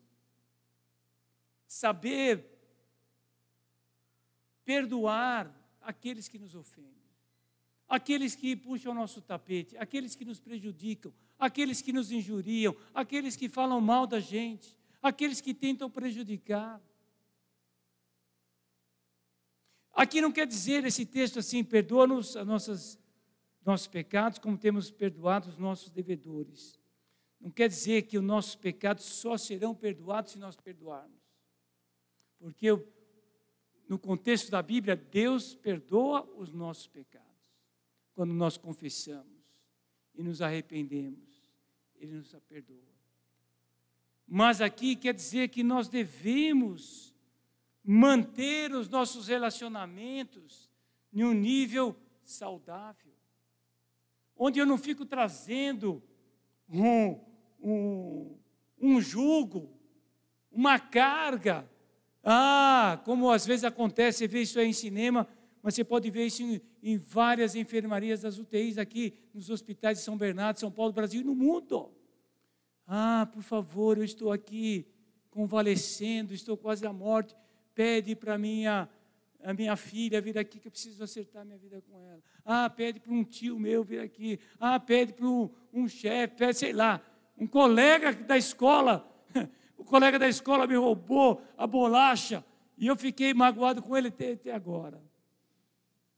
saber 1.67 2.49
perdoar 4.63 5.53
aqueles 5.81 6.29
que 6.29 6.39
nos 6.39 6.55
ofendem, 6.55 7.03
aqueles 7.89 8.35
que 8.35 8.55
puxam 8.55 8.93
o 8.93 8.95
nosso 8.95 9.21
tapete, 9.21 9.75
aqueles 9.75 10.15
que 10.15 10.23
nos 10.23 10.39
prejudicam, 10.39 11.13
aqueles 11.37 11.81
que 11.81 11.91
nos 11.91 12.09
injuriam, 12.09 12.73
aqueles 12.93 13.35
que 13.35 13.49
falam 13.49 13.81
mal 13.81 14.07
da 14.07 14.21
gente, 14.21 14.77
aqueles 15.01 15.41
que 15.41 15.53
tentam 15.53 15.89
prejudicar. 15.89 16.81
Aqui 19.93 20.21
não 20.21 20.31
quer 20.31 20.47
dizer 20.47 20.85
esse 20.85 21.05
texto 21.05 21.37
assim, 21.37 21.65
perdoa-nos 21.65 22.35
nossos 22.35 23.87
pecados, 23.91 24.39
como 24.39 24.57
temos 24.57 24.89
perdoado 24.89 25.49
os 25.49 25.57
nossos 25.57 25.91
devedores. 25.91 26.81
Não 27.43 27.51
quer 27.51 27.67
dizer 27.67 28.03
que 28.03 28.17
os 28.17 28.23
nossos 28.23 28.55
pecados 28.55 29.03
só 29.03 29.37
serão 29.37 29.75
perdoados 29.75 30.31
se 30.31 30.39
nós 30.39 30.55
perdoarmos. 30.55 31.21
Porque 32.39 32.69
no 33.85 33.99
contexto 33.99 34.49
da 34.49 34.61
Bíblia, 34.61 34.95
Deus 34.95 35.53
perdoa 35.53 36.23
os 36.37 36.53
nossos 36.53 36.87
pecados. 36.87 37.27
Quando 38.15 38.33
nós 38.33 38.57
confessamos 38.57 39.43
e 40.15 40.23
nos 40.23 40.41
arrependemos, 40.41 41.43
Ele 41.95 42.13
nos 42.13 42.33
perdoa. 42.47 42.93
Mas 44.25 44.61
aqui 44.61 44.95
quer 44.95 45.13
dizer 45.13 45.49
que 45.49 45.63
nós 45.63 45.89
devemos 45.89 47.13
manter 47.83 48.71
os 48.71 48.87
nossos 48.87 49.27
relacionamentos 49.27 50.71
em 51.11 51.25
um 51.25 51.33
nível 51.33 51.93
saudável, 52.23 53.13
onde 54.33 54.59
eu 54.59 54.65
não 54.65 54.77
fico 54.77 55.05
trazendo 55.05 56.01
um, 56.69 57.32
um, 57.63 58.37
um 58.79 59.01
jugo, 59.01 59.69
uma 60.51 60.79
carga. 60.79 61.67
Ah, 62.23 63.01
como 63.05 63.31
às 63.31 63.45
vezes 63.45 63.63
acontece, 63.63 64.19
você 64.19 64.27
vê 64.27 64.41
isso 64.41 64.59
aí 64.59 64.67
em 64.67 64.73
cinema, 64.73 65.27
mas 65.61 65.75
você 65.75 65.83
pode 65.83 66.09
ver 66.11 66.25
isso 66.25 66.43
em, 66.43 66.61
em 66.81 66.97
várias 66.97 67.55
enfermarias 67.55 68.21
das 68.21 68.37
UTIs 68.37 68.77
aqui, 68.77 69.13
nos 69.33 69.49
hospitais 69.49 69.97
de 69.97 70.03
São 70.03 70.17
Bernardo, 70.17 70.59
São 70.59 70.71
Paulo, 70.71 70.93
Brasil 70.93 71.21
e 71.21 71.23
no 71.23 71.33
mundo. 71.33 71.91
Ah, 72.85 73.27
por 73.31 73.41
favor, 73.41 73.97
eu 73.97 74.03
estou 74.03 74.31
aqui 74.31 74.85
convalescendo, 75.29 76.33
estou 76.33 76.57
quase 76.57 76.85
à 76.85 76.93
morte. 76.93 77.35
Pede 77.73 78.15
para 78.15 78.37
minha 78.37 78.87
a 79.43 79.53
minha 79.53 79.75
filha 79.75 80.21
vir 80.21 80.37
aqui 80.37 80.57
que 80.57 80.67
eu 80.67 80.71
preciso 80.71 81.03
acertar 81.03 81.45
minha 81.45 81.57
vida 81.57 81.81
com 81.81 81.99
ela. 81.99 82.21
Ah, 82.45 82.69
pede 82.69 82.99
para 82.99 83.11
um 83.11 83.23
tio 83.23 83.59
meu 83.59 83.83
vir 83.83 83.99
aqui. 83.99 84.39
Ah, 84.59 84.79
pede 84.79 85.13
para 85.13 85.27
um, 85.27 85.49
um 85.73 85.87
chefe, 85.87 86.53
sei 86.53 86.71
lá, 86.71 87.01
um 87.43 87.47
colega 87.47 88.13
da 88.13 88.37
escola. 88.37 89.09
O 89.75 89.83
colega 89.83 90.17
da 90.17 90.29
escola 90.29 90.65
me 90.65 90.75
roubou 90.75 91.41
a 91.57 91.67
bolacha 91.67 92.45
e 92.77 92.87
eu 92.87 92.95
fiquei 92.95 93.33
magoado 93.33 93.81
com 93.81 93.97
ele 93.97 94.07
até, 94.07 94.31
até 94.31 94.53
agora. 94.53 95.03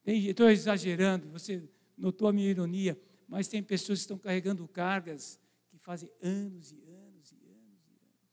Estou 0.06 0.52
exagerando, 0.52 1.28
você 1.30 1.68
notou 1.98 2.28
a 2.28 2.34
minha 2.34 2.48
ironia, 2.48 3.00
mas 3.28 3.48
tem 3.48 3.64
pessoas 3.64 4.00
que 4.00 4.04
estão 4.04 4.20
carregando 4.20 4.68
cargas 4.68 5.40
que 5.72 5.80
fazem 5.80 6.12
anos 6.22 6.72
e 6.72 6.84
anos 6.86 7.32
e 7.32 7.36
anos 7.36 7.88
e 7.88 7.92
anos. 7.92 8.30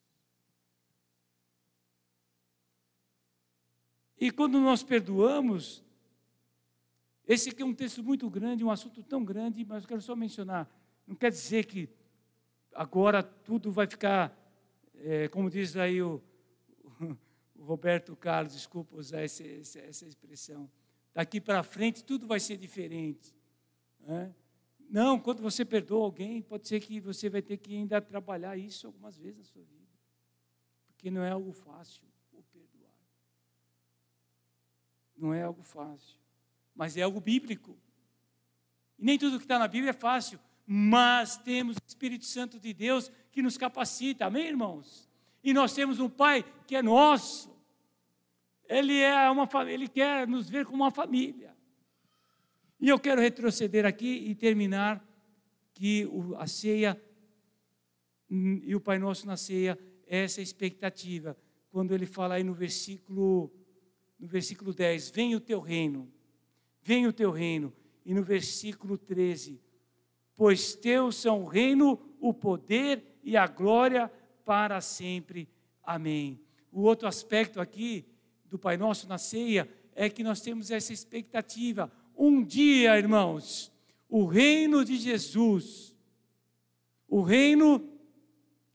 E 4.20 4.30
quando 4.30 4.60
nós 4.60 4.82
perdoamos, 4.82 5.82
esse 7.26 7.48
aqui 7.48 7.62
é 7.62 7.64
um 7.64 7.74
texto 7.74 8.02
muito 8.02 8.28
grande, 8.28 8.62
um 8.62 8.70
assunto 8.70 9.02
tão 9.02 9.24
grande, 9.24 9.64
mas 9.64 9.84
eu 9.84 9.88
quero 9.88 10.02
só 10.02 10.14
mencionar. 10.14 10.70
Não 11.06 11.16
quer 11.16 11.30
dizer 11.30 11.64
que 11.64 11.88
agora 12.74 13.22
tudo 13.22 13.70
vai 13.70 13.86
ficar, 13.86 14.36
é, 14.96 15.28
como 15.28 15.50
diz 15.50 15.76
aí 15.76 16.02
o, 16.02 16.22
o, 17.56 17.64
Roberto 17.64 18.16
Carlos, 18.16 18.54
desculpa 18.54 18.96
usar 18.96 19.22
essa, 19.22 19.46
essa, 19.46 19.78
essa 19.80 20.06
expressão. 20.06 20.70
Daqui 21.14 21.40
para 21.40 21.62
frente 21.62 22.04
tudo 22.04 22.26
vai 22.26 22.40
ser 22.40 22.56
diferente. 22.56 23.34
Né? 24.00 24.34
Não, 24.88 25.18
quando 25.18 25.40
você 25.40 25.64
perdoa 25.64 26.04
alguém, 26.04 26.42
pode 26.42 26.66
ser 26.66 26.80
que 26.80 27.00
você 27.00 27.30
vai 27.30 27.40
ter 27.40 27.56
que 27.56 27.74
ainda 27.74 28.00
trabalhar 28.00 28.56
isso 28.56 28.86
algumas 28.86 29.16
vezes 29.16 29.38
na 29.38 29.44
sua 29.44 29.62
vida. 29.62 29.88
Porque 30.88 31.10
não 31.10 31.22
é 31.22 31.30
algo 31.30 31.52
fácil 31.52 32.04
o 32.32 32.42
perdoar. 32.42 32.92
Não 35.16 35.32
é 35.32 35.42
algo 35.42 35.62
fácil. 35.62 36.18
Mas 36.74 36.96
é 36.96 37.02
algo 37.02 37.20
bíblico. 37.20 37.76
E 38.98 39.04
nem 39.04 39.18
tudo 39.18 39.38
que 39.38 39.44
está 39.44 39.58
na 39.58 39.68
Bíblia 39.68 39.90
é 39.90 39.94
fácil. 39.94 40.38
Mas 40.66 41.36
temos 41.36 41.76
o 41.76 41.82
Espírito 41.86 42.24
Santo 42.24 42.58
de 42.58 42.72
Deus 42.72 43.10
que 43.30 43.42
nos 43.42 43.56
capacita. 43.56 44.26
Amém, 44.26 44.46
irmãos? 44.46 45.08
E 45.42 45.52
nós 45.52 45.74
temos 45.74 45.98
um 45.98 46.08
Pai 46.08 46.44
que 46.66 46.76
é 46.76 46.82
nosso. 46.82 47.52
Ele 48.68 48.98
é 48.98 49.28
uma 49.30 49.48
ele 49.68 49.88
quer 49.88 50.26
nos 50.26 50.48
ver 50.48 50.64
como 50.64 50.82
uma 50.82 50.90
família. 50.90 51.56
E 52.80 52.88
eu 52.88 52.98
quero 52.98 53.20
retroceder 53.20 53.84
aqui 53.84 54.24
e 54.28 54.34
terminar 54.34 55.04
que 55.74 56.08
a 56.38 56.46
ceia 56.46 57.00
hum, 58.30 58.60
e 58.64 58.74
o 58.74 58.80
Pai 58.80 58.98
Nosso 58.98 59.26
na 59.26 59.36
ceia 59.36 59.78
é 60.06 60.24
essa 60.24 60.40
expectativa. 60.40 61.36
Quando 61.70 61.94
ele 61.94 62.06
fala 62.06 62.34
aí 62.34 62.44
no 62.44 62.54
versículo 62.54 63.52
no 64.18 64.28
versículo 64.28 64.72
10, 64.72 65.10
vem 65.10 65.34
o 65.34 65.40
teu 65.40 65.58
reino. 65.58 66.08
Vem 66.80 67.08
o 67.08 67.12
teu 67.12 67.32
reino. 67.32 67.72
E 68.04 68.14
no 68.14 68.22
versículo 68.22 68.96
13, 68.96 69.60
pois 70.36 70.74
teus 70.74 71.16
são 71.16 71.42
o 71.42 71.46
reino, 71.46 72.00
o 72.20 72.32
poder 72.32 73.02
e 73.22 73.36
a 73.36 73.46
glória 73.46 74.10
para 74.44 74.80
sempre. 74.80 75.48
Amém. 75.82 76.40
O 76.70 76.82
outro 76.82 77.06
aspecto 77.06 77.60
aqui 77.60 78.04
do 78.46 78.58
Pai 78.58 78.76
Nosso 78.76 79.08
na 79.08 79.18
ceia 79.18 79.68
é 79.94 80.08
que 80.08 80.22
nós 80.22 80.40
temos 80.40 80.70
essa 80.70 80.92
expectativa 80.92 81.90
um 82.16 82.42
dia, 82.42 82.98
irmãos, 82.98 83.72
o 84.08 84.26
reino 84.26 84.84
de 84.84 84.96
Jesus, 84.96 85.96
o 87.08 87.22
reino 87.22 87.88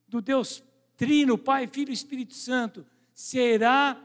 do 0.07 0.21
Deus 0.21 0.63
Trino, 0.95 1.37
Pai, 1.37 1.67
Filho 1.67 1.91
e 1.91 1.93
Espírito 1.93 2.33
Santo, 2.33 2.85
será 3.13 4.03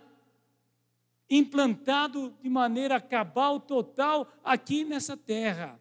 implantado 1.29 2.35
de 2.43 2.51
maneira 2.51 3.01
cabal, 3.01 3.59
total, 3.59 4.31
aqui 4.45 4.85
nessa 4.85 5.17
terra. 5.17 5.81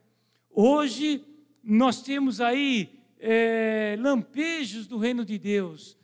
Hoje, 0.49 1.25
nós 1.63 2.01
temos 2.01 2.41
aí 2.41 2.99
é, 3.19 3.95
lampejos 3.99 4.87
do 4.87 4.97
reino 4.97 5.23
de 5.23 5.37
Deus, 5.37 5.97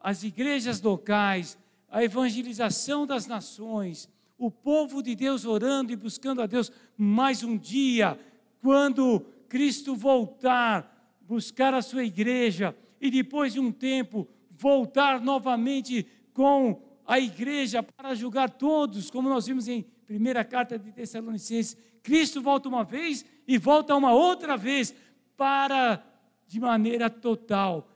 as 0.00 0.22
igrejas 0.22 0.82
locais, 0.82 1.56
a 1.88 2.02
evangelização 2.02 3.06
das 3.06 3.26
nações, 3.26 4.08
o 4.36 4.50
povo 4.50 5.02
de 5.02 5.14
Deus 5.14 5.44
orando 5.44 5.92
e 5.92 5.96
buscando 5.96 6.42
a 6.42 6.46
Deus 6.46 6.70
mais 6.96 7.42
um 7.42 7.56
dia, 7.56 8.18
quando 8.60 9.20
Cristo 9.48 9.94
voltar, 9.94 11.18
buscar 11.20 11.72
a 11.72 11.82
sua 11.82 12.04
igreja 12.04 12.76
e 13.00 13.10
depois 13.10 13.52
de 13.52 13.60
um 13.60 13.70
tempo 13.70 14.28
voltar 14.50 15.20
novamente 15.20 16.06
com 16.32 16.82
a 17.06 17.20
igreja 17.20 17.82
para 17.82 18.14
julgar 18.14 18.50
todos, 18.50 19.10
como 19.10 19.28
nós 19.28 19.46
vimos 19.46 19.68
em 19.68 19.84
primeira 20.06 20.44
carta 20.44 20.78
de 20.78 20.90
Tessalonicenses. 20.92 21.76
Cristo 22.02 22.42
volta 22.42 22.68
uma 22.68 22.84
vez 22.84 23.24
e 23.46 23.56
volta 23.56 23.94
uma 23.94 24.12
outra 24.12 24.56
vez 24.56 24.94
para, 25.36 26.04
de 26.46 26.60
maneira 26.60 27.08
total, 27.10 27.88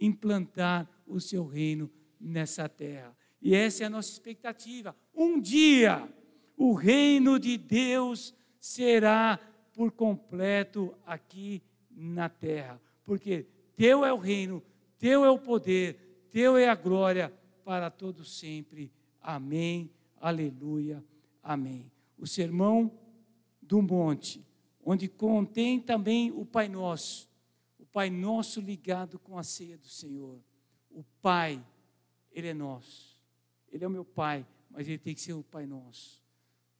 implantar 0.00 0.88
o 1.06 1.20
seu 1.20 1.46
reino 1.46 1.90
nessa 2.20 2.68
terra. 2.68 3.16
E 3.40 3.54
essa 3.54 3.84
é 3.84 3.86
a 3.86 3.90
nossa 3.90 4.10
expectativa. 4.10 4.94
Um 5.14 5.40
dia, 5.40 6.08
o 6.56 6.72
reino 6.72 7.38
de 7.38 7.56
Deus 7.56 8.34
será 8.58 9.38
por 9.72 9.92
completo 9.92 10.94
aqui 11.06 11.62
na 11.90 12.28
terra. 12.28 12.80
Porque 13.04 13.46
Teu 13.76 14.04
é 14.04 14.12
o 14.12 14.18
reino, 14.18 14.62
Teu 14.98 15.24
é 15.24 15.30
o 15.30 15.38
poder, 15.38 16.26
Teu 16.32 16.56
é 16.56 16.68
a 16.68 16.74
glória 16.74 17.32
para 17.64 17.90
todos 17.90 18.38
sempre. 18.38 18.92
Amém, 19.20 19.90
aleluia, 20.20 21.04
amém. 21.42 21.90
O 22.18 22.26
sermão 22.26 22.90
do 23.62 23.80
monte, 23.80 24.44
onde 24.90 25.06
contém 25.06 25.78
também 25.78 26.30
o 26.30 26.46
Pai 26.46 26.66
Nosso, 26.66 27.28
o 27.78 27.84
Pai 27.84 28.08
Nosso 28.08 28.58
ligado 28.58 29.18
com 29.18 29.36
a 29.36 29.42
ceia 29.42 29.76
do 29.76 29.86
Senhor. 29.86 30.40
O 30.90 31.04
Pai, 31.20 31.62
Ele 32.32 32.48
é 32.48 32.54
nosso. 32.54 33.18
Ele 33.70 33.84
é 33.84 33.86
o 33.86 33.90
meu 33.90 34.04
pai, 34.04 34.46
mas 34.70 34.88
ele 34.88 34.96
tem 34.96 35.14
que 35.14 35.20
ser 35.20 35.34
o 35.34 35.42
pai 35.42 35.66
nosso. 35.66 36.24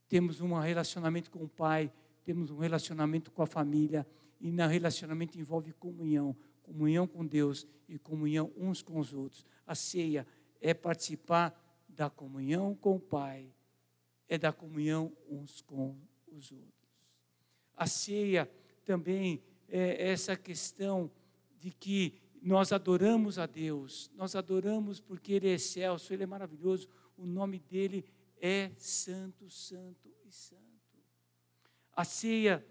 Temos 0.09 0.41
um 0.41 0.59
relacionamento 0.59 1.31
com 1.31 1.45
o 1.45 1.49
pai, 1.49 1.93
temos 2.25 2.51
um 2.51 2.57
relacionamento 2.57 3.31
com 3.31 3.43
a 3.43 3.47
família, 3.47 4.07
e 4.41 4.51
no 4.51 4.67
relacionamento 4.67 5.39
envolve 5.39 5.71
comunhão, 5.75 6.35
comunhão 6.63 7.07
com 7.07 7.27
Deus 7.27 7.67
e 7.87 7.99
comunhão 7.99 8.51
uns 8.57 8.81
com 8.81 8.99
os 8.99 9.13
outros. 9.13 9.45
A 9.67 9.75
ceia 9.75 10.27
é 10.63 10.73
participar 10.73 11.55
da 11.87 12.09
comunhão 12.09 12.75
com 12.75 12.97
o 12.97 13.01
Pai, 13.01 13.53
é 14.27 14.39
da 14.39 14.51
comunhão 14.51 15.13
uns 15.29 15.61
com 15.61 15.95
os 16.33 16.51
outros. 16.51 16.78
A 17.79 17.87
ceia 17.87 18.51
também 18.85 19.41
é 19.69 20.11
essa 20.11 20.37
questão 20.37 21.09
de 21.61 21.71
que 21.71 22.21
nós 22.43 22.73
adoramos 22.73 23.39
a 23.39 23.47
Deus, 23.47 24.11
nós 24.17 24.35
adoramos 24.35 25.01
porque 25.01 25.33
Ele 25.33 25.49
é 25.49 25.55
excelso, 25.55 26.13
Ele 26.13 26.25
é 26.25 26.27
maravilhoso, 26.27 26.89
o 27.17 27.25
nome 27.25 27.61
dEle 27.61 28.05
é 28.41 28.73
Santo, 28.77 29.49
Santo 29.49 30.13
e 30.25 30.33
Santo. 30.33 30.63
A 31.93 32.05
ceia 32.05 32.67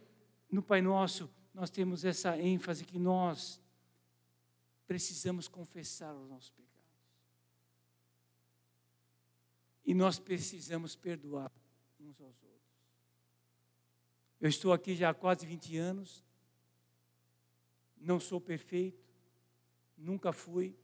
no 0.52 0.62
Pai 0.62 0.82
Nosso, 0.82 1.30
nós 1.54 1.70
temos 1.70 2.04
essa 2.04 2.38
ênfase 2.38 2.84
que 2.84 3.00
nós 3.00 3.62
precisamos 4.86 5.48
confessar 5.48 6.14
os 6.14 6.30
nossos 6.30 6.50
pecados. 6.50 6.68
E 9.86 9.94
nós 9.94 10.20
precisamos 10.20 10.96
perdoar 10.96 11.52
uns 12.00 12.20
aos 12.20 12.44
outros. 12.44 12.47
Eu 14.40 14.50
estou 14.50 14.72
aqui 14.72 14.96
já 14.96 15.10
há 15.10 15.14
quase 15.14 15.46
20 15.46 15.78
anos, 15.78 16.24
não 17.98 18.20
sou 18.20 18.40
perfeito, 18.40 19.04
nunca 19.98 20.32
fui 20.32 20.78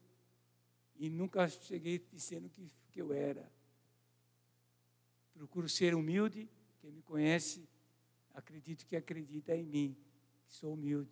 e 0.96 1.10
nunca 1.10 1.48
cheguei 1.48 2.00
dizendo 2.12 2.50
que, 2.50 2.68
que 2.90 3.00
eu 3.00 3.14
era. 3.14 3.52
Procuro 5.34 5.70
ser 5.70 5.94
humilde, 5.94 6.50
quem 6.80 6.92
me 6.92 7.02
conhece, 7.04 7.68
acredito 8.34 8.86
que 8.86 8.96
acredita 8.96 9.56
em 9.56 9.64
mim, 9.64 9.98
que 10.48 10.54
sou 10.54 10.74
humilde. 10.74 11.12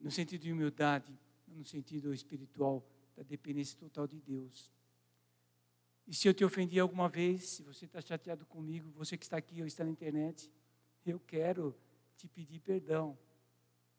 No 0.00 0.10
sentido 0.10 0.42
de 0.42 0.52
humildade, 0.52 1.18
no 1.48 1.64
sentido 1.64 2.14
espiritual, 2.14 2.86
da 3.16 3.22
dependência 3.22 3.76
total 3.78 4.06
de 4.06 4.20
Deus. 4.20 4.72
E 6.06 6.14
se 6.14 6.28
eu 6.28 6.34
te 6.34 6.44
ofendi 6.44 6.78
alguma 6.78 7.08
vez, 7.08 7.48
se 7.48 7.62
você 7.62 7.84
está 7.84 8.00
chateado 8.00 8.46
comigo, 8.46 8.90
você 8.92 9.16
que 9.16 9.24
está 9.24 9.36
aqui 9.36 9.60
ou 9.60 9.66
está 9.66 9.82
na 9.82 9.90
internet, 9.90 10.50
eu 11.04 11.18
quero 11.18 11.74
te 12.16 12.28
pedir 12.28 12.60
perdão. 12.60 13.18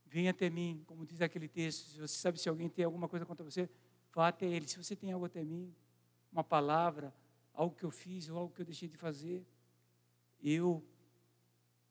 Venha 0.06 0.32
até 0.32 0.50
mim, 0.50 0.84
como 0.86 1.06
diz 1.06 1.22
aquele 1.22 1.50
texto. 1.50 1.90
Se 1.90 2.00
você 2.00 2.18
sabe 2.18 2.40
se 2.40 2.48
alguém 2.48 2.70
tem 2.70 2.86
alguma 2.86 3.10
coisa 3.10 3.26
contra 3.26 3.44
você, 3.44 3.70
vá 4.14 4.30
até 4.30 4.46
ele. 4.46 4.68
Se 4.68 4.78
você 4.78 4.96
tem 4.96 5.12
algo 5.12 5.26
até 5.26 5.44
mim, 5.44 5.76
uma 6.32 6.46
palavra, 6.46 7.14
algo 7.54 7.76
que 7.76 7.84
eu 7.84 7.92
fiz 7.92 8.30
ou 8.30 8.38
algo 8.38 8.54
que 8.54 8.62
eu 8.62 8.66
deixei 8.66 8.88
de 8.88 8.96
fazer, 8.96 9.46
eu 10.42 10.82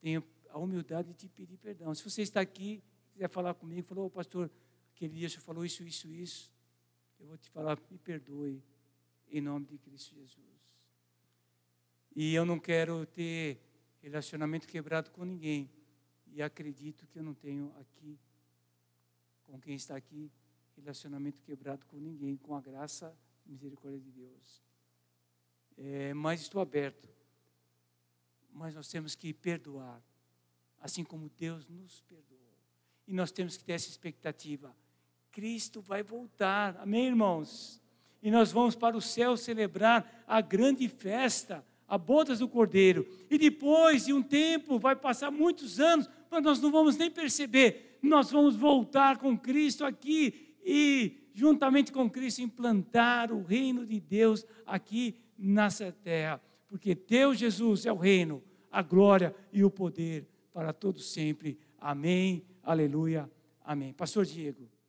tenho 0.01 0.25
a 0.49 0.59
humildade 0.59 1.09
de 1.09 1.15
te 1.15 1.29
pedir 1.29 1.59
perdão. 1.59 1.95
Se 1.95 2.03
você 2.03 2.23
está 2.23 2.41
aqui, 2.41 2.83
quiser 3.13 3.29
falar 3.29 3.53
comigo, 3.53 3.87
falou, 3.87 4.07
oh, 4.07 4.11
pastor, 4.11 4.51
aquele 4.95 5.15
dia 5.15 5.29
você 5.29 5.41
falou 5.41 5.65
isso, 5.65 5.83
isso, 5.83 6.11
isso. 6.11 6.53
eu 7.21 7.27
vou 7.27 7.37
te 7.37 7.51
falar, 7.51 7.79
me 7.91 7.99
perdoe, 7.99 8.63
em 9.31 9.41
nome 9.41 9.67
de 9.67 9.79
Cristo 9.79 10.15
Jesus. 10.15 10.81
E 12.15 12.35
eu 12.35 12.45
não 12.45 12.59
quero 12.59 13.05
ter 13.07 13.61
relacionamento 14.01 14.67
quebrado 14.67 15.11
com 15.11 15.25
ninguém. 15.25 15.71
E 16.33 16.43
acredito 16.43 17.07
que 17.07 17.19
eu 17.19 17.23
não 17.23 17.35
tenho 17.35 17.75
aqui, 17.79 18.19
com 19.45 19.61
quem 19.61 19.75
está 19.75 19.97
aqui, 19.97 20.31
relacionamento 20.77 21.43
quebrado 21.43 21.87
com 21.87 21.99
ninguém, 21.99 22.37
com 22.37 22.55
a 22.55 22.61
graça 22.61 23.17
e 23.47 23.51
misericórdia 23.51 24.01
de 24.01 24.11
Deus. 24.11 24.63
É, 25.77 26.15
mas 26.15 26.41
estou 26.41 26.61
aberto. 26.61 27.09
Mas 28.51 28.75
nós 28.75 28.89
temos 28.89 29.15
que 29.15 29.33
perdoar, 29.35 30.03
assim 30.81 31.05
como 31.05 31.29
Deus 31.29 31.67
nos 31.69 32.01
perdoou. 32.03 32.41
E 33.07 33.13
nós 33.13 33.31
temos 33.31 33.57
que 33.57 33.65
ter 33.65 33.73
essa 33.73 33.89
expectativa. 33.89 34.75
Cristo 35.31 35.81
vai 35.81 36.03
voltar, 36.03 36.77
amém, 36.79 37.07
irmãos? 37.07 37.83
E 38.23 38.31
nós 38.31 38.51
vamos 38.51 38.75
para 38.75 38.97
o 38.97 39.01
céu 39.01 39.37
celebrar 39.37 40.25
a 40.27 40.41
grande 40.41 40.89
festa, 40.89 41.65
a 41.87 41.97
bodas 41.97 42.41
do 42.41 42.49
Cordeiro. 42.49 43.07
E 43.31 43.39
depois 43.39 44.07
de 44.07 44.13
um 44.13 44.23
tempo, 44.23 44.79
vai 44.79 44.97
passar 44.97 45.31
muitos 45.31 45.79
anos, 45.79 46.09
mas 46.31 46.43
nós 46.43 46.61
não 46.61 46.71
vamos 46.71 46.97
nem 46.97 47.11
perceber. 47.11 47.99
Nós 48.03 48.31
vamos 48.31 48.57
voltar 48.57 49.19
com 49.19 49.39
Cristo 49.39 49.85
aqui 49.85 50.57
e, 50.65 51.31
juntamente 51.33 51.93
com 51.93 52.11
Cristo, 52.11 52.43
implantar 52.43 53.33
o 53.33 53.43
reino 53.43 53.87
de 53.87 54.01
Deus 54.01 54.45
aqui 54.65 55.17
nessa 55.39 55.93
terra. 55.93 56.41
Porque 56.69 56.95
Deus 56.95 57.39
Jesus 57.39 57.87
é 57.87 57.93
o 57.93 57.97
reino, 57.97 58.43
a 58.71 58.83
glória 58.83 59.35
e 59.53 59.63
o 59.63 59.71
poder 59.71 60.27
para 60.53 60.73
todos 60.73 61.13
sempre. 61.13 61.59
Amém, 61.79 62.43
aleluia, 62.63 63.31
amém. 63.65 63.93
Pastor 63.93 64.25
Diego. 64.25 64.76